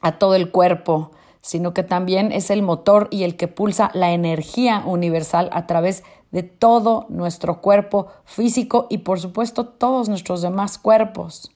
a 0.00 0.18
todo 0.18 0.36
el 0.36 0.52
cuerpo, 0.52 1.10
sino 1.40 1.74
que 1.74 1.82
también 1.82 2.30
es 2.30 2.48
el 2.48 2.62
motor 2.62 3.08
y 3.10 3.24
el 3.24 3.36
que 3.36 3.48
pulsa 3.48 3.90
la 3.92 4.12
energía 4.12 4.84
universal 4.86 5.50
a 5.52 5.66
través 5.66 6.04
de 6.04 6.19
todo 6.42 7.06
nuestro 7.08 7.60
cuerpo 7.60 8.06
físico 8.24 8.86
y 8.88 8.98
por 8.98 9.20
supuesto 9.20 9.66
todos 9.66 10.08
nuestros 10.08 10.42
demás 10.42 10.78
cuerpos. 10.78 11.50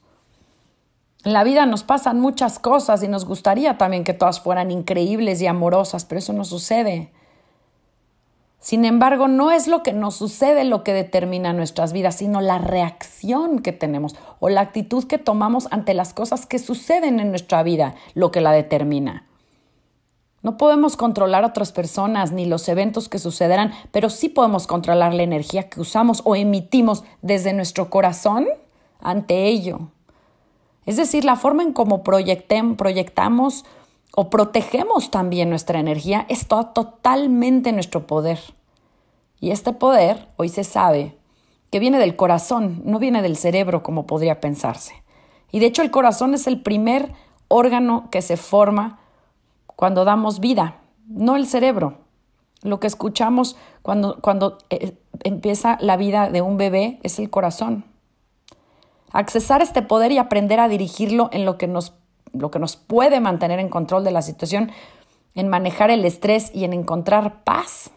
En 1.23 1.33
la 1.33 1.43
vida 1.43 1.65
nos 1.65 1.83
pasan 1.83 2.19
muchas 2.19 2.59
cosas 2.59 3.01
y 3.01 3.07
nos 3.07 3.25
gustaría 3.25 3.77
también 3.77 4.03
que 4.03 4.13
todas 4.13 4.39
fueran 4.41 4.69
increíbles 4.69 5.41
y 5.41 5.47
amorosas, 5.47 6.05
pero 6.05 6.19
eso 6.19 6.33
no 6.33 6.45
sucede. 6.45 7.11
Sin 8.59 8.83
embargo, 8.83 9.27
no 9.27 9.51
es 9.51 9.67
lo 9.67 9.81
que 9.81 9.93
nos 9.93 10.15
sucede 10.15 10.63
lo 10.63 10.83
que 10.83 10.93
determina 10.93 11.53
nuestras 11.53 11.93
vidas, 11.93 12.15
sino 12.15 12.41
la 12.41 12.57
reacción 12.57 13.59
que 13.59 13.71
tenemos 13.71 14.15
o 14.39 14.49
la 14.49 14.61
actitud 14.61 15.05
que 15.05 15.17
tomamos 15.17 15.67
ante 15.71 15.93
las 15.93 16.13
cosas 16.13 16.45
que 16.45 16.59
suceden 16.59 17.19
en 17.19 17.29
nuestra 17.29 17.63
vida 17.63 17.95
lo 18.13 18.31
que 18.31 18.41
la 18.41 18.51
determina. 18.51 19.23
No 20.45 20.57
podemos 20.57 20.95
controlar 20.95 21.43
a 21.43 21.47
otras 21.47 21.71
personas 21.71 22.31
ni 22.31 22.45
los 22.45 22.69
eventos 22.69 23.09
que 23.09 23.17
sucederán, 23.17 23.73
pero 23.91 24.11
sí 24.11 24.29
podemos 24.29 24.67
controlar 24.67 25.11
la 25.11 25.23
energía 25.23 25.69
que 25.69 25.81
usamos 25.81 26.21
o 26.23 26.35
emitimos 26.35 27.03
desde 27.23 27.51
nuestro 27.51 27.89
corazón 27.89 28.45
ante 29.01 29.47
ello. 29.47 29.89
Es 30.85 30.97
decir, 30.97 31.25
la 31.25 31.35
forma 31.35 31.63
en 31.63 31.73
cómo 31.73 32.03
proyectamos 32.03 33.65
o 34.15 34.29
protegemos 34.29 35.09
también 35.09 35.49
nuestra 35.49 35.79
energía 35.79 36.27
es 36.29 36.45
totalmente 36.47 37.71
nuestro 37.71 38.05
poder. 38.05 38.37
Y 39.39 39.49
este 39.49 39.73
poder, 39.73 40.27
hoy 40.37 40.49
se 40.49 40.63
sabe, 40.63 41.17
que 41.71 41.79
viene 41.79 41.97
del 41.97 42.15
corazón, 42.15 42.83
no 42.85 42.99
viene 42.99 43.23
del 43.23 43.35
cerebro 43.35 43.81
como 43.81 44.05
podría 44.05 44.41
pensarse. 44.41 44.93
Y 45.51 45.57
de 45.57 45.65
hecho 45.65 45.81
el 45.81 45.89
corazón 45.89 46.35
es 46.35 46.45
el 46.45 46.61
primer 46.61 47.13
órgano 47.47 48.09
que 48.11 48.21
se 48.21 48.37
forma 48.37 48.99
cuando 49.75 50.05
damos 50.05 50.39
vida, 50.39 50.81
no 51.07 51.35
el 51.35 51.45
cerebro. 51.45 51.99
Lo 52.63 52.79
que 52.79 52.87
escuchamos 52.87 53.55
cuando, 53.81 54.19
cuando 54.21 54.57
eh, 54.69 54.97
empieza 55.23 55.77
la 55.81 55.97
vida 55.97 56.29
de 56.29 56.41
un 56.41 56.57
bebé 56.57 56.99
es 57.03 57.19
el 57.19 57.29
corazón. 57.29 57.85
Accesar 59.11 59.61
este 59.61 59.81
poder 59.81 60.11
y 60.11 60.17
aprender 60.17 60.59
a 60.59 60.67
dirigirlo 60.67 61.29
en 61.31 61.45
lo 61.45 61.57
que 61.57 61.67
nos, 61.67 61.93
lo 62.33 62.51
que 62.51 62.59
nos 62.59 62.75
puede 62.75 63.19
mantener 63.19 63.59
en 63.59 63.69
control 63.69 64.03
de 64.03 64.11
la 64.11 64.21
situación, 64.21 64.71
en 65.35 65.47
manejar 65.47 65.91
el 65.91 66.03
estrés 66.05 66.51
y 66.53 66.63
en 66.63 66.73
encontrar 66.73 67.43
paz. 67.43 67.91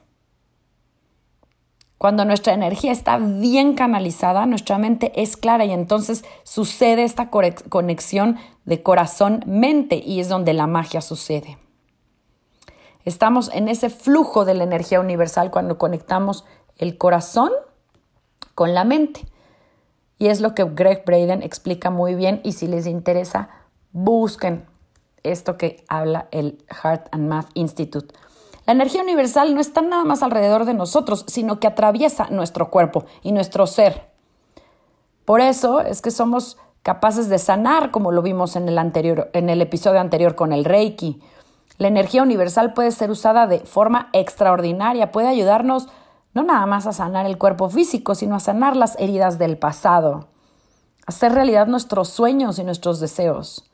Cuando 1.97 2.25
nuestra 2.25 2.55
energía 2.55 2.93
está 2.93 3.19
bien 3.19 3.75
canalizada, 3.75 4.47
nuestra 4.47 4.79
mente 4.79 5.13
es 5.21 5.37
clara 5.37 5.65
y 5.65 5.73
entonces 5.73 6.25
sucede 6.45 7.03
esta 7.03 7.31
conexión 7.31 8.37
de 8.65 8.83
corazón-mente 8.85 10.01
y 10.05 10.21
es 10.21 10.29
donde 10.29 10.53
la 10.53 10.69
magia 10.69 11.01
sucede. 11.01 11.59
Estamos 13.09 13.51
en 13.55 13.69
ese 13.69 13.89
flujo 13.89 14.45
de 14.45 14.53
la 14.53 14.65
energía 14.65 15.01
universal 15.01 15.51
cuando 15.51 15.79
conectamos 15.79 16.45
el 16.77 16.99
corazón 16.99 17.51
con 18.55 18.75
la 18.75 18.85
mente. 18.85 19.25
Y 20.19 20.27
es 20.27 20.43
lo 20.43 20.55
que 20.55 20.65
Greg 20.65 21.07
Braden 21.07 21.43
explica 21.43 21.89
muy 21.89 22.15
bien 22.15 22.43
y 22.45 22.53
si 22.53 22.67
les 22.67 22.87
interesa, 22.87 23.49
busquen 23.93 24.67
esto 25.23 25.57
que 25.57 25.87
habla 25.89 26.29
el 26.33 26.63
Heart 26.69 27.09
and 27.13 27.31
Math 27.31 27.49
Institute. 27.55 28.15
La 28.67 28.75
energía 28.75 29.01
universal 29.01 29.55
no 29.55 29.63
está 29.63 29.81
nada 29.81 30.05
más 30.05 30.23
alrededor 30.23 30.67
de 30.67 30.75
nosotros, 30.75 31.25
sino 31.29 31.61
que 31.61 31.67
atraviesa 31.67 32.29
nuestro 32.29 32.69
cuerpo 32.71 33.07
y 33.23 33.33
nuestro 33.33 33.67
ser. 33.67 34.11
Por 35.25 35.41
eso 35.41 35.81
es 35.81 36.03
que 36.03 36.11
somos 36.11 36.59
capaces 36.83 37.31
de 37.31 37.39
sanar, 37.39 37.91
como 37.91 38.13
lo 38.13 38.21
vimos 38.21 38.55
en 38.55 38.69
el, 38.69 38.77
anterior, 38.77 39.31
en 39.33 39.49
el 39.49 39.63
episodio 39.63 39.99
anterior 39.99 40.35
con 40.35 40.53
el 40.53 40.67
Reiki, 40.67 41.23
la 41.79 41.89
energía 41.89 42.23
universal 42.23 42.75
puede 42.75 42.91
ser 42.91 43.11
usada 43.11 43.47
de 43.47 43.61
forma 43.61 44.11
extraordinaria, 44.13 45.13
puede 45.13 45.29
ayudarnos 45.29 45.89
no 46.35 46.43
nada 46.43 46.67
más 46.67 46.87
a 46.87 46.93
sanar 46.93 47.25
el 47.27 47.39
cuerpo 47.39 47.71
físico, 47.71 48.15
sino 48.15 48.37
a 48.37 48.41
sanar 48.41 48.77
las 48.77 48.99
heridas 48.99 49.39
del 49.39 49.59
pasado, 49.59 50.29
hacer 51.07 51.33
realidad 51.33 51.67
nuestros 51.67 52.09
sueños 52.09 52.59
y 52.59 52.65
nuestros 52.65 53.01
deseos. 53.01 53.65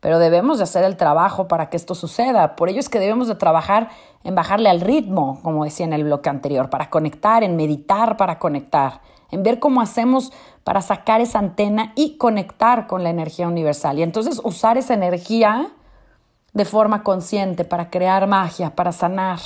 Pero 0.00 0.18
debemos 0.18 0.58
de 0.58 0.64
hacer 0.64 0.82
el 0.82 0.96
trabajo 0.96 1.46
para 1.46 1.70
que 1.70 1.76
esto 1.76 1.94
suceda. 1.94 2.56
Por 2.56 2.68
ello 2.68 2.80
es 2.80 2.88
que 2.88 2.98
debemos 2.98 3.28
de 3.28 3.36
trabajar 3.36 3.88
en 4.24 4.34
bajarle 4.34 4.68
al 4.68 4.80
ritmo, 4.80 5.38
como 5.42 5.62
decía 5.64 5.86
en 5.86 5.92
el 5.92 6.02
bloque 6.02 6.28
anterior, 6.28 6.70
para 6.70 6.90
conectar, 6.90 7.44
en 7.44 7.54
meditar 7.54 8.16
para 8.16 8.40
conectar, 8.40 9.00
en 9.30 9.44
ver 9.44 9.60
cómo 9.60 9.80
hacemos 9.80 10.32
para 10.64 10.82
sacar 10.82 11.20
esa 11.20 11.38
antena 11.38 11.92
y 11.94 12.16
conectar 12.18 12.88
con 12.88 13.04
la 13.04 13.10
energía 13.10 13.46
universal. 13.46 14.00
Y 14.00 14.02
entonces 14.02 14.40
usar 14.42 14.76
esa 14.76 14.94
energía 14.94 15.70
de 16.52 16.64
forma 16.64 17.02
consciente 17.02 17.64
para 17.64 17.90
crear 17.90 18.26
magia, 18.26 18.74
para 18.74 18.92
sanar. 18.92 19.40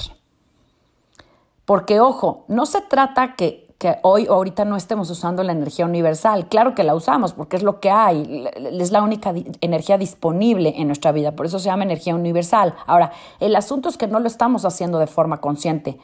Porque, 1.65 2.01
ojo, 2.01 2.45
no 2.49 2.67
se 2.67 2.81
trata 2.81 3.35
que, 3.35 3.75
que 3.79 3.99
hoy 4.03 4.27
o 4.29 4.35
ahorita 4.35 4.65
no 4.65 4.77
estemos 4.77 5.11
usando 5.11 5.43
la 5.43 5.53
energía 5.53 5.85
universal. 5.85 6.49
Claro 6.49 6.75
que 6.75 6.85
la 6.85 6.95
usamos 6.95 7.33
porque 7.33 7.57
es 7.57 7.63
lo 7.63 7.81
que 7.81 7.91
hay, 7.91 8.49
es 8.55 8.91
la 8.91 9.03
única 9.03 9.35
energía 9.61 9.99
disponible 9.99 10.75
en 10.77 10.87
nuestra 10.87 11.13
vida, 11.13 11.33
por 11.33 11.47
eso 11.47 11.59
se 11.59 11.67
llama 11.67 11.85
energía 11.85 12.15
universal. 12.15 12.75
Ahora, 12.87 13.13
el 13.41 13.55
asunto 13.57 13.89
es 13.89 13.97
que 13.97 14.07
no 14.07 14.21
lo 14.21 14.27
estamos 14.27 14.65
haciendo 14.65 14.99
de 14.99 15.07
forma 15.07 15.41
consciente. 15.41 15.99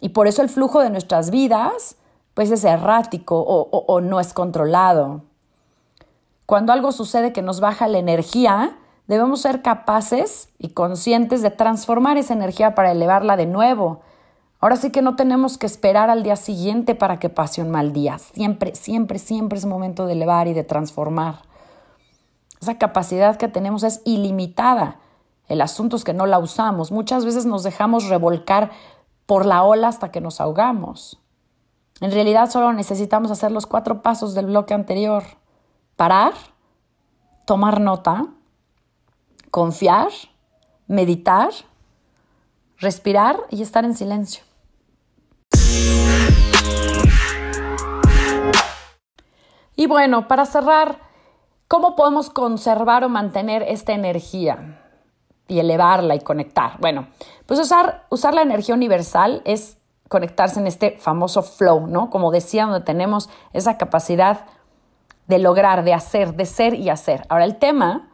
Y 0.00 0.10
por 0.10 0.26
eso 0.26 0.42
el 0.42 0.48
flujo 0.48 0.80
de 0.80 0.90
nuestras 0.90 1.30
vidas 1.30 1.96
pues 2.34 2.50
es 2.50 2.64
errático 2.64 3.38
o, 3.38 3.68
o 3.70 4.00
no 4.00 4.20
es 4.20 4.32
controlado. 4.32 5.22
Cuando 6.46 6.72
algo 6.72 6.90
sucede 6.90 7.32
que 7.32 7.42
nos 7.42 7.60
baja 7.60 7.86
la 7.86 7.98
energía, 7.98 8.76
debemos 9.10 9.40
ser 9.40 9.60
capaces 9.60 10.50
y 10.56 10.68
conscientes 10.68 11.42
de 11.42 11.50
transformar 11.50 12.16
esa 12.16 12.32
energía 12.32 12.76
para 12.76 12.92
elevarla 12.92 13.36
de 13.36 13.44
nuevo. 13.44 14.02
Ahora 14.60 14.76
sí 14.76 14.90
que 14.90 15.02
no 15.02 15.16
tenemos 15.16 15.58
que 15.58 15.66
esperar 15.66 16.10
al 16.10 16.22
día 16.22 16.36
siguiente 16.36 16.94
para 16.94 17.18
que 17.18 17.28
pase 17.28 17.60
un 17.60 17.72
mal 17.72 17.92
día. 17.92 18.20
Siempre, 18.20 18.76
siempre, 18.76 19.18
siempre 19.18 19.58
es 19.58 19.66
momento 19.66 20.06
de 20.06 20.12
elevar 20.12 20.46
y 20.46 20.52
de 20.52 20.62
transformar. 20.62 21.40
Esa 22.60 22.78
capacidad 22.78 23.34
que 23.34 23.48
tenemos 23.48 23.82
es 23.82 24.00
ilimitada. 24.04 25.00
El 25.48 25.60
asunto 25.60 25.96
es 25.96 26.04
que 26.04 26.14
no 26.14 26.26
la 26.26 26.38
usamos. 26.38 26.92
Muchas 26.92 27.24
veces 27.24 27.46
nos 27.46 27.64
dejamos 27.64 28.08
revolcar 28.08 28.70
por 29.26 29.44
la 29.44 29.64
ola 29.64 29.88
hasta 29.88 30.12
que 30.12 30.20
nos 30.20 30.40
ahogamos. 30.40 31.18
En 32.00 32.12
realidad 32.12 32.48
solo 32.48 32.72
necesitamos 32.72 33.32
hacer 33.32 33.50
los 33.50 33.66
cuatro 33.66 34.02
pasos 34.02 34.34
del 34.34 34.46
bloque 34.46 34.72
anterior. 34.72 35.24
Parar, 35.96 36.34
tomar 37.44 37.80
nota, 37.80 38.28
confiar, 39.50 40.08
meditar, 40.86 41.50
respirar 42.78 43.40
y 43.50 43.62
estar 43.62 43.84
en 43.84 43.94
silencio. 43.94 44.42
Y 49.76 49.86
bueno, 49.86 50.28
para 50.28 50.44
cerrar, 50.44 50.98
¿cómo 51.66 51.96
podemos 51.96 52.28
conservar 52.28 53.02
o 53.02 53.08
mantener 53.08 53.62
esta 53.62 53.92
energía 53.92 54.78
y 55.48 55.58
elevarla 55.58 56.14
y 56.14 56.20
conectar? 56.20 56.78
Bueno, 56.80 57.08
pues 57.46 57.58
usar, 57.58 58.04
usar 58.10 58.34
la 58.34 58.42
energía 58.42 58.74
universal 58.74 59.40
es 59.46 59.78
conectarse 60.08 60.60
en 60.60 60.66
este 60.66 60.98
famoso 60.98 61.42
flow, 61.42 61.86
¿no? 61.86 62.10
Como 62.10 62.30
decía, 62.30 62.64
donde 62.64 62.84
tenemos 62.84 63.30
esa 63.52 63.78
capacidad 63.78 64.44
de 65.28 65.38
lograr, 65.38 65.84
de 65.84 65.94
hacer, 65.94 66.34
de 66.34 66.44
ser 66.44 66.74
y 66.74 66.90
hacer. 66.90 67.24
Ahora, 67.28 67.44
el 67.44 67.56
tema 67.56 68.09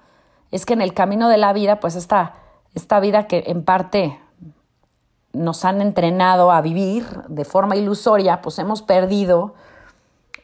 es 0.50 0.66
que 0.66 0.74
en 0.74 0.82
el 0.82 0.94
camino 0.94 1.28
de 1.28 1.36
la 1.38 1.52
vida, 1.52 1.80
pues 1.80 1.96
esta, 1.96 2.34
esta 2.74 3.00
vida 3.00 3.26
que 3.26 3.44
en 3.46 3.64
parte 3.64 4.20
nos 5.32 5.64
han 5.64 5.80
entrenado 5.82 6.50
a 6.50 6.60
vivir 6.60 7.04
de 7.28 7.44
forma 7.44 7.76
ilusoria, 7.76 8.40
pues 8.42 8.58
hemos 8.58 8.82
perdido 8.82 9.54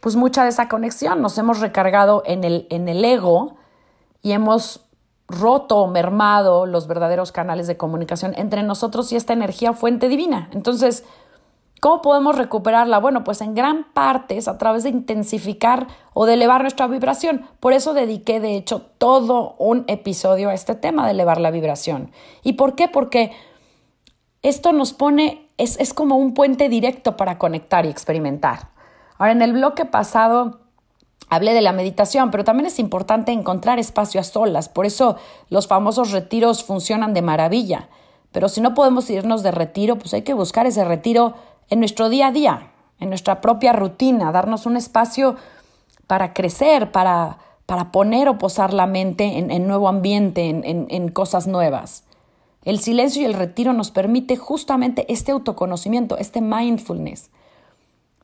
pues 0.00 0.16
mucha 0.16 0.42
de 0.42 0.50
esa 0.50 0.68
conexión, 0.68 1.22
nos 1.22 1.38
hemos 1.38 1.60
recargado 1.60 2.22
en 2.26 2.42
el, 2.44 2.66
en 2.70 2.88
el 2.88 3.04
ego 3.04 3.56
y 4.20 4.32
hemos 4.32 4.80
roto 5.28 5.78
o 5.78 5.86
mermado 5.86 6.66
los 6.66 6.86
verdaderos 6.86 7.32
canales 7.32 7.66
de 7.66 7.76
comunicación 7.76 8.34
entre 8.36 8.62
nosotros 8.62 9.12
y 9.12 9.16
esta 9.16 9.32
energía 9.32 9.72
fuente 9.72 10.08
divina. 10.08 10.50
Entonces, 10.52 11.04
¿Cómo 11.82 12.00
podemos 12.00 12.38
recuperarla? 12.38 13.00
Bueno, 13.00 13.24
pues 13.24 13.40
en 13.40 13.56
gran 13.56 13.82
parte 13.92 14.36
es 14.36 14.46
a 14.46 14.56
través 14.56 14.84
de 14.84 14.90
intensificar 14.90 15.88
o 16.14 16.26
de 16.26 16.34
elevar 16.34 16.60
nuestra 16.60 16.86
vibración. 16.86 17.44
Por 17.58 17.72
eso 17.72 17.92
dediqué, 17.92 18.38
de 18.38 18.54
hecho, 18.54 18.82
todo 18.98 19.56
un 19.58 19.82
episodio 19.88 20.50
a 20.50 20.54
este 20.54 20.76
tema 20.76 21.04
de 21.04 21.10
elevar 21.10 21.40
la 21.40 21.50
vibración. 21.50 22.12
¿Y 22.44 22.52
por 22.52 22.76
qué? 22.76 22.86
Porque 22.86 23.32
esto 24.42 24.72
nos 24.72 24.92
pone, 24.92 25.48
es, 25.58 25.76
es 25.80 25.92
como 25.92 26.18
un 26.18 26.34
puente 26.34 26.68
directo 26.68 27.16
para 27.16 27.36
conectar 27.36 27.84
y 27.84 27.88
experimentar. 27.88 28.68
Ahora, 29.18 29.32
en 29.32 29.42
el 29.42 29.52
bloque 29.52 29.84
pasado 29.84 30.60
hablé 31.30 31.52
de 31.52 31.62
la 31.62 31.72
meditación, 31.72 32.30
pero 32.30 32.44
también 32.44 32.66
es 32.66 32.78
importante 32.78 33.32
encontrar 33.32 33.80
espacio 33.80 34.20
a 34.20 34.24
solas. 34.24 34.68
Por 34.68 34.86
eso 34.86 35.16
los 35.48 35.66
famosos 35.66 36.12
retiros 36.12 36.62
funcionan 36.62 37.12
de 37.12 37.22
maravilla. 37.22 37.88
Pero 38.30 38.48
si 38.48 38.60
no 38.60 38.72
podemos 38.72 39.10
irnos 39.10 39.42
de 39.42 39.50
retiro, 39.50 39.98
pues 39.98 40.14
hay 40.14 40.22
que 40.22 40.32
buscar 40.32 40.66
ese 40.66 40.84
retiro 40.84 41.34
en 41.72 41.78
nuestro 41.78 42.10
día 42.10 42.26
a 42.26 42.32
día, 42.32 42.70
en 43.00 43.08
nuestra 43.08 43.40
propia 43.40 43.72
rutina, 43.72 44.30
darnos 44.30 44.66
un 44.66 44.76
espacio 44.76 45.36
para 46.06 46.34
crecer, 46.34 46.92
para, 46.92 47.38
para 47.64 47.90
poner 47.90 48.28
o 48.28 48.36
posar 48.36 48.74
la 48.74 48.86
mente 48.86 49.38
en, 49.38 49.66
nuevo 49.66 49.88
ambiente, 49.88 50.50
en, 50.50 50.86
en 50.90 51.08
cosas 51.08 51.46
nuevas. 51.46 52.04
El 52.66 52.78
silencio 52.78 53.22
y 53.22 53.24
el 53.24 53.32
retiro 53.32 53.72
nos 53.72 53.90
permite 53.90 54.36
justamente 54.36 55.10
este 55.10 55.32
autoconocimiento, 55.32 56.18
este 56.18 56.42
mindfulness. 56.42 57.30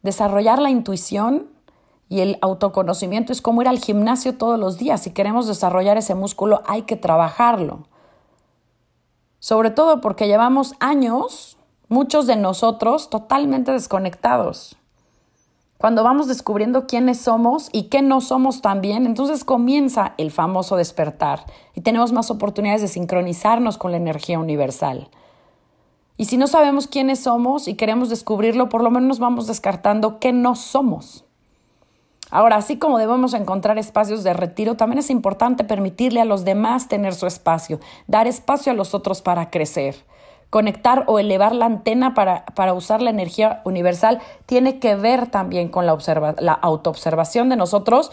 Desarrollar 0.02 0.58
la 0.58 0.68
intuición 0.68 1.46
y 2.10 2.20
el 2.20 2.36
autoconocimiento 2.42 3.32
es 3.32 3.40
como 3.40 3.62
ir 3.62 3.68
al 3.68 3.78
gimnasio 3.78 4.36
todos 4.36 4.60
los 4.60 4.76
días. 4.76 5.00
Si 5.00 5.12
queremos 5.12 5.46
desarrollar 5.46 5.96
ese 5.96 6.14
músculo 6.14 6.60
hay 6.66 6.82
que 6.82 6.96
trabajarlo. 6.96 7.88
Sobre 9.38 9.70
todo 9.70 10.02
porque 10.02 10.26
llevamos 10.26 10.74
años, 10.80 11.57
muchos 11.88 12.26
de 12.26 12.36
nosotros, 12.36 13.10
totalmente 13.10 13.72
desconectados. 13.72 14.76
Cuando 15.78 16.02
vamos 16.02 16.26
descubriendo 16.26 16.88
quiénes 16.88 17.20
somos 17.20 17.68
y 17.72 17.84
qué 17.84 18.02
no 18.02 18.20
somos 18.20 18.62
también, 18.62 19.06
entonces 19.06 19.44
comienza 19.44 20.14
el 20.18 20.32
famoso 20.32 20.76
despertar 20.76 21.44
y 21.74 21.82
tenemos 21.82 22.12
más 22.12 22.32
oportunidades 22.32 22.82
de 22.82 22.88
sincronizarnos 22.88 23.78
con 23.78 23.92
la 23.92 23.96
energía 23.96 24.40
universal. 24.40 25.08
Y 26.16 26.24
si 26.24 26.36
no 26.36 26.48
sabemos 26.48 26.88
quiénes 26.88 27.20
somos 27.20 27.68
y 27.68 27.74
queremos 27.74 28.08
descubrirlo, 28.08 28.68
por 28.68 28.82
lo 28.82 28.90
menos 28.90 29.20
vamos 29.20 29.46
descartando 29.46 30.18
qué 30.18 30.32
no 30.32 30.56
somos. 30.56 31.24
Ahora, 32.30 32.56
así 32.56 32.76
como 32.76 32.98
debemos 32.98 33.32
encontrar 33.32 33.78
espacios 33.78 34.24
de 34.24 34.34
retiro, 34.34 34.76
también 34.76 34.98
es 34.98 35.10
importante 35.10 35.62
permitirle 35.62 36.20
a 36.20 36.24
los 36.24 36.44
demás 36.44 36.88
tener 36.88 37.14
su 37.14 37.28
espacio, 37.28 37.78
dar 38.08 38.26
espacio 38.26 38.72
a 38.72 38.74
los 38.74 38.94
otros 38.94 39.22
para 39.22 39.48
crecer. 39.48 39.94
Conectar 40.50 41.04
o 41.06 41.18
elevar 41.18 41.54
la 41.54 41.66
antena 41.66 42.14
para, 42.14 42.46
para 42.46 42.72
usar 42.72 43.02
la 43.02 43.10
energía 43.10 43.60
universal 43.64 44.20
tiene 44.46 44.78
que 44.78 44.96
ver 44.96 45.26
también 45.26 45.68
con 45.68 45.84
la, 45.84 45.98
la 46.38 46.52
autoobservación 46.52 47.50
de 47.50 47.56
nosotros 47.56 48.10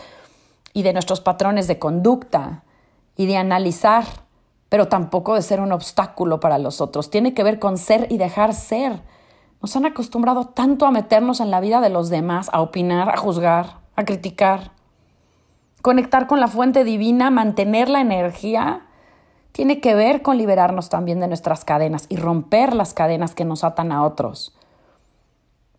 y 0.73 0.83
de 0.83 0.91
nuestros 0.91 1.21
patrones 1.21 1.67
de 1.67 1.79
conducta 1.79 2.63
y 3.15 3.25
de 3.27 3.37
analizar, 3.37 4.03
pero 4.67 4.89
tampoco 4.89 5.35
de 5.35 5.41
ser 5.41 5.61
un 5.61 5.71
obstáculo 5.71 6.41
para 6.41 6.57
los 6.57 6.81
otros. 6.81 7.09
Tiene 7.09 7.33
que 7.33 7.43
ver 7.43 7.59
con 7.59 7.77
ser 7.77 8.07
y 8.11 8.17
dejar 8.17 8.53
ser. 8.53 9.01
Nos 9.61 9.73
han 9.77 9.85
acostumbrado 9.85 10.45
tanto 10.45 10.85
a 10.85 10.91
meternos 10.91 11.39
en 11.39 11.49
la 11.49 11.61
vida 11.61 11.79
de 11.79 11.89
los 11.89 12.09
demás, 12.09 12.49
a 12.51 12.61
opinar, 12.61 13.09
a 13.09 13.15
juzgar, 13.15 13.77
a 13.95 14.03
criticar. 14.03 14.71
Conectar 15.81 16.27
con 16.27 16.41
la 16.41 16.49
fuente 16.49 16.83
divina, 16.83 17.31
mantener 17.31 17.87
la 17.87 18.01
energía 18.01 18.84
tiene 19.55 19.79
que 19.79 19.95
ver 19.95 20.21
con 20.21 20.37
liberarnos 20.37 20.89
también 20.89 21.21
de 21.21 21.29
nuestras 21.29 21.63
cadenas 21.63 22.07
y 22.09 22.17
romper 22.17 22.75
las 22.75 22.93
cadenas 22.93 23.35
que 23.35 23.45
nos 23.45 23.63
atan 23.63 23.93
a 23.93 24.03
otros. 24.03 24.53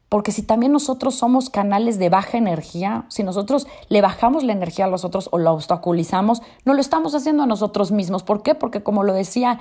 Porque 0.09 0.33
si 0.33 0.41
también 0.41 0.73
nosotros 0.73 1.15
somos 1.15 1.51
canales 1.51 1.99
de 1.99 2.09
baja 2.09 2.39
energía, 2.39 3.05
si 3.09 3.23
nosotros 3.23 3.67
le 3.91 4.01
bajamos 4.01 4.45
la 4.45 4.55
energía 4.55 4.87
a 4.87 4.89
los 4.89 5.05
otros 5.05 5.29
o 5.31 5.37
la 5.37 5.53
obstaculizamos, 5.53 6.41
no 6.65 6.73
lo 6.73 6.81
estamos 6.81 7.15
haciendo 7.15 7.43
a 7.43 7.47
nosotros 7.47 7.93
mismos. 7.93 8.23
¿Por 8.23 8.43
qué? 8.43 8.55
Porque 8.55 8.83
como 8.83 9.03
lo 9.03 9.13
decía 9.13 9.61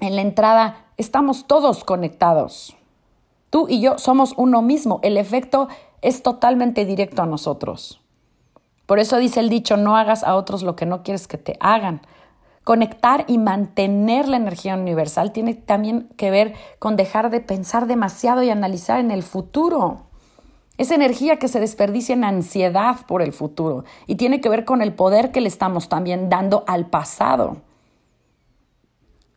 en 0.00 0.16
la 0.16 0.22
entrada, 0.22 0.86
estamos 0.96 1.46
todos 1.46 1.84
conectados. 1.84 2.74
Tú 3.50 3.66
y 3.68 3.82
yo 3.82 3.98
somos 3.98 4.32
uno 4.38 4.62
mismo. 4.62 4.98
El 5.02 5.18
efecto 5.18 5.68
es 6.00 6.22
totalmente 6.22 6.86
directo 6.86 7.20
a 7.20 7.26
nosotros. 7.26 8.00
Por 8.86 8.98
eso 8.98 9.18
dice 9.18 9.40
el 9.40 9.50
dicho, 9.50 9.76
no 9.76 9.98
hagas 9.98 10.24
a 10.24 10.36
otros 10.36 10.62
lo 10.62 10.74
que 10.74 10.86
no 10.86 11.02
quieres 11.02 11.28
que 11.28 11.36
te 11.36 11.58
hagan. 11.60 12.00
Conectar 12.66 13.26
y 13.28 13.38
mantener 13.38 14.26
la 14.26 14.38
energía 14.38 14.74
universal 14.74 15.30
tiene 15.30 15.54
también 15.54 16.08
que 16.16 16.32
ver 16.32 16.54
con 16.80 16.96
dejar 16.96 17.30
de 17.30 17.38
pensar 17.38 17.86
demasiado 17.86 18.42
y 18.42 18.50
analizar 18.50 18.98
en 18.98 19.12
el 19.12 19.22
futuro. 19.22 20.08
Esa 20.76 20.96
energía 20.96 21.36
que 21.36 21.46
se 21.46 21.60
desperdicia 21.60 22.14
en 22.14 22.24
ansiedad 22.24 22.96
por 23.06 23.22
el 23.22 23.32
futuro 23.32 23.84
y 24.08 24.16
tiene 24.16 24.40
que 24.40 24.48
ver 24.48 24.64
con 24.64 24.82
el 24.82 24.92
poder 24.92 25.30
que 25.30 25.40
le 25.40 25.46
estamos 25.46 25.88
también 25.88 26.28
dando 26.28 26.64
al 26.66 26.86
pasado. 26.86 27.58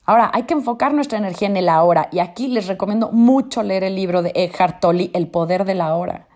Ahora, 0.06 0.32
hay 0.34 0.46
que 0.46 0.56
enfocar 0.56 0.96
nuestra 0.96 1.20
energía 1.20 1.50
en 1.50 1.58
el 1.58 1.70
ahora 1.70 2.10
y 2.12 2.18
aquí 2.18 2.48
les 2.48 2.66
recomiendo 2.66 3.12
mucho 3.12 3.62
leer 3.62 3.84
el 3.84 3.94
libro 3.96 4.24
de 4.24 4.32
Eckhart 4.34 4.80
Tolle, 4.80 5.12
El 5.14 5.28
poder 5.28 5.66
del 5.66 5.82
ahora. 5.82 6.28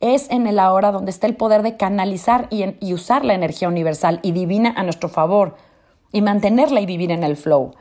Es 0.00 0.30
en 0.30 0.46
el 0.46 0.58
ahora 0.58 0.92
donde 0.92 1.12
está 1.12 1.26
el 1.26 1.34
poder 1.34 1.62
de 1.62 1.78
canalizar 1.78 2.46
y 2.50 2.92
usar 2.92 3.24
la 3.24 3.32
energía 3.32 3.68
universal 3.68 4.20
y 4.22 4.32
divina 4.32 4.74
a 4.76 4.82
nuestro 4.82 5.08
favor 5.08 5.56
y 6.16 6.22
mantenerla 6.22 6.80
y 6.80 6.86
vivir 6.86 7.10
en 7.10 7.22
el 7.24 7.36
flow. 7.36 7.74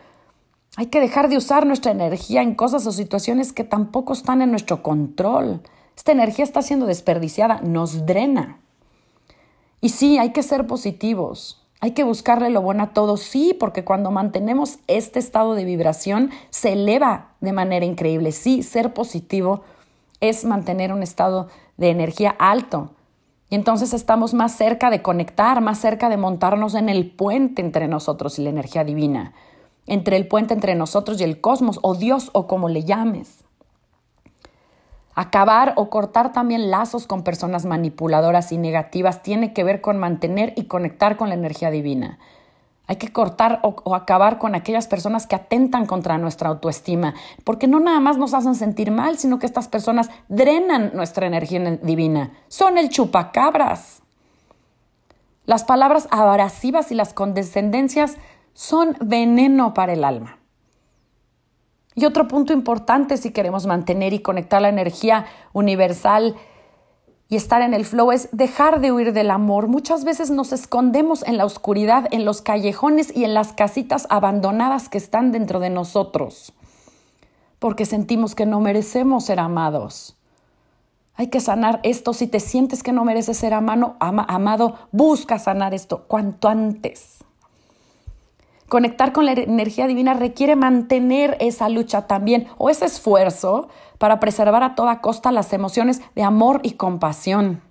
Hay 0.75 0.87
que 0.87 0.99
dejar 0.99 1.29
de 1.29 1.37
usar 1.37 1.65
nuestra 1.65 1.93
energía 1.93 2.41
en 2.41 2.53
cosas 2.53 2.85
o 2.85 2.91
situaciones 2.91 3.53
que 3.53 3.63
tampoco 3.63 4.11
están 4.11 4.41
en 4.41 4.51
nuestro 4.51 4.83
control. 4.83 5.61
Esta 5.95 6.11
energía 6.11 6.43
está 6.43 6.61
siendo 6.61 6.85
desperdiciada, 6.85 7.61
nos 7.61 8.05
drena. 8.05 8.59
Y 9.79 9.87
sí, 9.87 10.17
hay 10.17 10.33
que 10.33 10.43
ser 10.43 10.67
positivos. 10.67 11.65
Hay 11.79 11.91
que 11.91 12.03
buscarle 12.03 12.49
lo 12.49 12.61
bueno 12.61 12.83
a 12.83 12.93
todo, 12.93 13.15
sí, 13.15 13.55
porque 13.57 13.85
cuando 13.85 14.11
mantenemos 14.11 14.79
este 14.87 15.19
estado 15.19 15.53
de 15.53 15.63
vibración 15.63 16.29
se 16.49 16.73
eleva 16.73 17.35
de 17.39 17.53
manera 17.53 17.85
increíble. 17.85 18.33
Sí, 18.33 18.63
ser 18.63 18.93
positivo 18.93 19.63
es 20.19 20.43
mantener 20.43 20.91
un 20.91 21.03
estado 21.03 21.47
de 21.77 21.89
energía 21.89 22.35
alto. 22.37 22.91
Y 23.49 23.55
entonces 23.55 23.93
estamos 23.93 24.33
más 24.33 24.53
cerca 24.55 24.89
de 24.89 25.01
conectar, 25.01 25.61
más 25.61 25.79
cerca 25.79 26.09
de 26.09 26.17
montarnos 26.17 26.73
en 26.73 26.89
el 26.89 27.11
puente 27.11 27.61
entre 27.61 27.87
nosotros 27.87 28.39
y 28.39 28.43
la 28.43 28.49
energía 28.49 28.83
divina, 28.83 29.33
entre 29.85 30.17
el 30.17 30.27
puente 30.27 30.53
entre 30.53 30.75
nosotros 30.75 31.21
y 31.21 31.23
el 31.23 31.41
cosmos, 31.41 31.79
o 31.83 31.95
Dios, 31.95 32.31
o 32.33 32.47
como 32.47 32.69
le 32.69 32.83
llames. 32.83 33.43
Acabar 35.13 35.73
o 35.77 35.89
cortar 35.89 36.33
también 36.33 36.71
lazos 36.71 37.07
con 37.07 37.23
personas 37.23 37.65
manipuladoras 37.65 38.51
y 38.51 38.57
negativas 38.57 39.23
tiene 39.23 39.53
que 39.53 39.63
ver 39.63 39.79
con 39.79 39.97
mantener 39.97 40.51
y 40.57 40.65
conectar 40.65 41.15
con 41.15 41.29
la 41.29 41.35
energía 41.35 41.71
divina. 41.71 42.19
Hay 42.87 42.97
que 42.97 43.11
cortar 43.11 43.59
o, 43.63 43.95
acabar 43.95 44.37
con 44.37 44.53
aquellas 44.53 44.87
personas 44.87 45.25
que 45.25 45.35
atentan 45.35 45.85
contra 45.85 46.17
nuestra 46.17 46.49
autoestima, 46.49 47.15
porque 47.43 47.67
no 47.67 47.79
nada 47.79 47.99
más 47.99 48.17
nos 48.17 48.33
hacen 48.33 48.55
sentir 48.55 48.91
mal, 48.91 49.17
sino 49.17 49.39
que 49.39 49.45
estas 49.45 49.67
personas 49.67 50.09
drenan 50.27 50.91
nuestra 50.93 51.25
energía 51.25 51.59
divina. 51.81 52.31
Son 52.47 52.77
el 52.77 52.89
chupacabras. 52.89 54.01
Las 55.45 55.63
palabras 55.63 56.07
abrasivas 56.11 56.91
y 56.91 56.95
las 56.95 57.13
condescendencias 57.13 58.17
son 58.53 58.95
veneno 59.01 59.73
para 59.73 59.93
el 59.93 60.03
alma. 60.03 60.37
Y 61.95 62.05
otro 62.05 62.27
punto 62.27 62.51
importante 62.51 63.17
si 63.17 63.31
queremos 63.31 63.65
mantener 63.65 64.13
y 64.13 64.19
conectar 64.19 64.61
la 64.61 64.69
energía 64.69 65.25
universal 65.53 66.35
y 67.27 67.35
estar 67.35 67.61
en 67.61 67.73
el 67.73 67.85
flow 67.85 68.11
es 68.11 68.29
dejar 68.31 68.81
de 68.81 68.91
huir 68.91 69.11
del 69.11 69.31
amor. 69.31 69.67
Muchas 69.67 70.03
veces 70.03 70.29
nos 70.29 70.51
escondemos 70.51 71.23
en 71.23 71.37
la 71.37 71.45
oscuridad, 71.45 72.07
en 72.11 72.23
los 72.23 72.41
callejones 72.41 73.15
y 73.15 73.23
en 73.23 73.33
las 73.33 73.53
casitas 73.53 74.05
abandonadas 74.09 74.89
que 74.89 74.97
están 74.97 75.31
dentro 75.31 75.59
de 75.59 75.69
nosotros, 75.71 76.53
porque 77.59 77.85
sentimos 77.85 78.35
que 78.35 78.45
no 78.45 78.59
merecemos 78.59 79.25
ser 79.25 79.39
amados. 79.39 80.15
Hay 81.15 81.27
que 81.27 81.39
sanar 81.39 81.79
esto. 81.83 82.13
Si 82.13 82.27
te 82.27 82.39
sientes 82.39 82.83
que 82.83 82.91
no 82.91 83.05
mereces 83.05 83.37
ser 83.37 83.53
amado, 83.53 83.95
amado 83.99 84.75
busca 84.91 85.39
sanar 85.39 85.73
esto 85.73 86.05
cuanto 86.07 86.47
antes. 86.47 87.24
Conectar 88.67 89.13
con 89.13 89.25
la 89.25 89.33
energía 89.33 89.85
divina 89.85 90.13
requiere 90.13 90.55
mantener 90.55 91.37
esa 91.39 91.69
lucha 91.69 92.07
también 92.07 92.47
o 92.57 92.69
ese 92.69 92.85
esfuerzo 92.85 93.69
para 93.99 94.19
preservar 94.19 94.63
a 94.63 94.75
toda 94.75 95.01
costa 95.01 95.31
las 95.31 95.53
emociones 95.53 96.01
de 96.15 96.23
amor 96.23 96.61
y 96.63 96.71
compasión. 96.71 97.61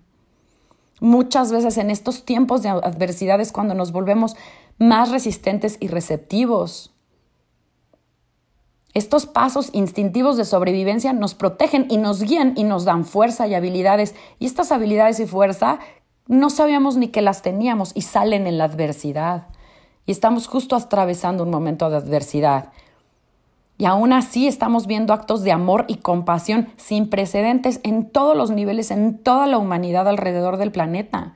Muchas 1.01 1.51
veces 1.51 1.77
en 1.79 1.91
estos 1.91 2.25
tiempos 2.25 2.63
de 2.63 2.69
adversidades 2.69 3.51
cuando 3.51 3.75
nos 3.75 3.91
volvemos 3.91 4.37
más 4.79 5.11
resistentes 5.11 5.77
y 5.81 5.89
receptivos. 5.89 6.95
Estos 8.95 9.27
pasos 9.27 9.71
instintivos 9.73 10.37
de 10.37 10.45
sobrevivencia 10.45 11.13
nos 11.13 11.35
protegen 11.35 11.87
y 11.91 11.97
nos 11.97 12.23
guían 12.23 12.53
y 12.57 12.63
nos 12.63 12.85
dan 12.85 13.05
fuerza 13.05 13.49
y 13.49 13.55
habilidades. 13.55 14.15
Y 14.39 14.47
estas 14.47 14.71
habilidades 14.71 15.19
y 15.19 15.27
fuerza 15.27 15.81
no 16.29 16.49
sabíamos 16.49 16.97
ni 16.97 17.09
que 17.09 17.21
las 17.21 17.43
teníamos 17.43 17.91
y 17.97 18.03
salen 18.03 18.47
en 18.47 18.57
la 18.57 18.65
adversidad. 18.65 19.49
Y 20.07 20.13
estamos 20.13 20.47
justo 20.47 20.77
atravesando 20.77 21.43
un 21.43 21.51
momento 21.51 21.89
de 21.91 21.97
adversidad. 21.97 22.71
Y 23.77 23.87
aún 23.87 24.13
así 24.13 24.47
estamos 24.47 24.87
viendo 24.87 25.13
actos 25.13 25.43
de 25.43 25.53
amor 25.53 25.85
y 25.89 25.97
compasión 25.97 26.69
sin 26.77 27.09
precedentes 27.09 27.81
en 27.83 28.09
todos 28.09 28.37
los 28.37 28.51
niveles, 28.51 28.91
en 28.91 29.19
toda 29.19 29.47
la 29.47 29.59
humanidad 29.59 30.07
alrededor 30.07 30.59
del 30.59 30.71
planeta. 30.71 31.35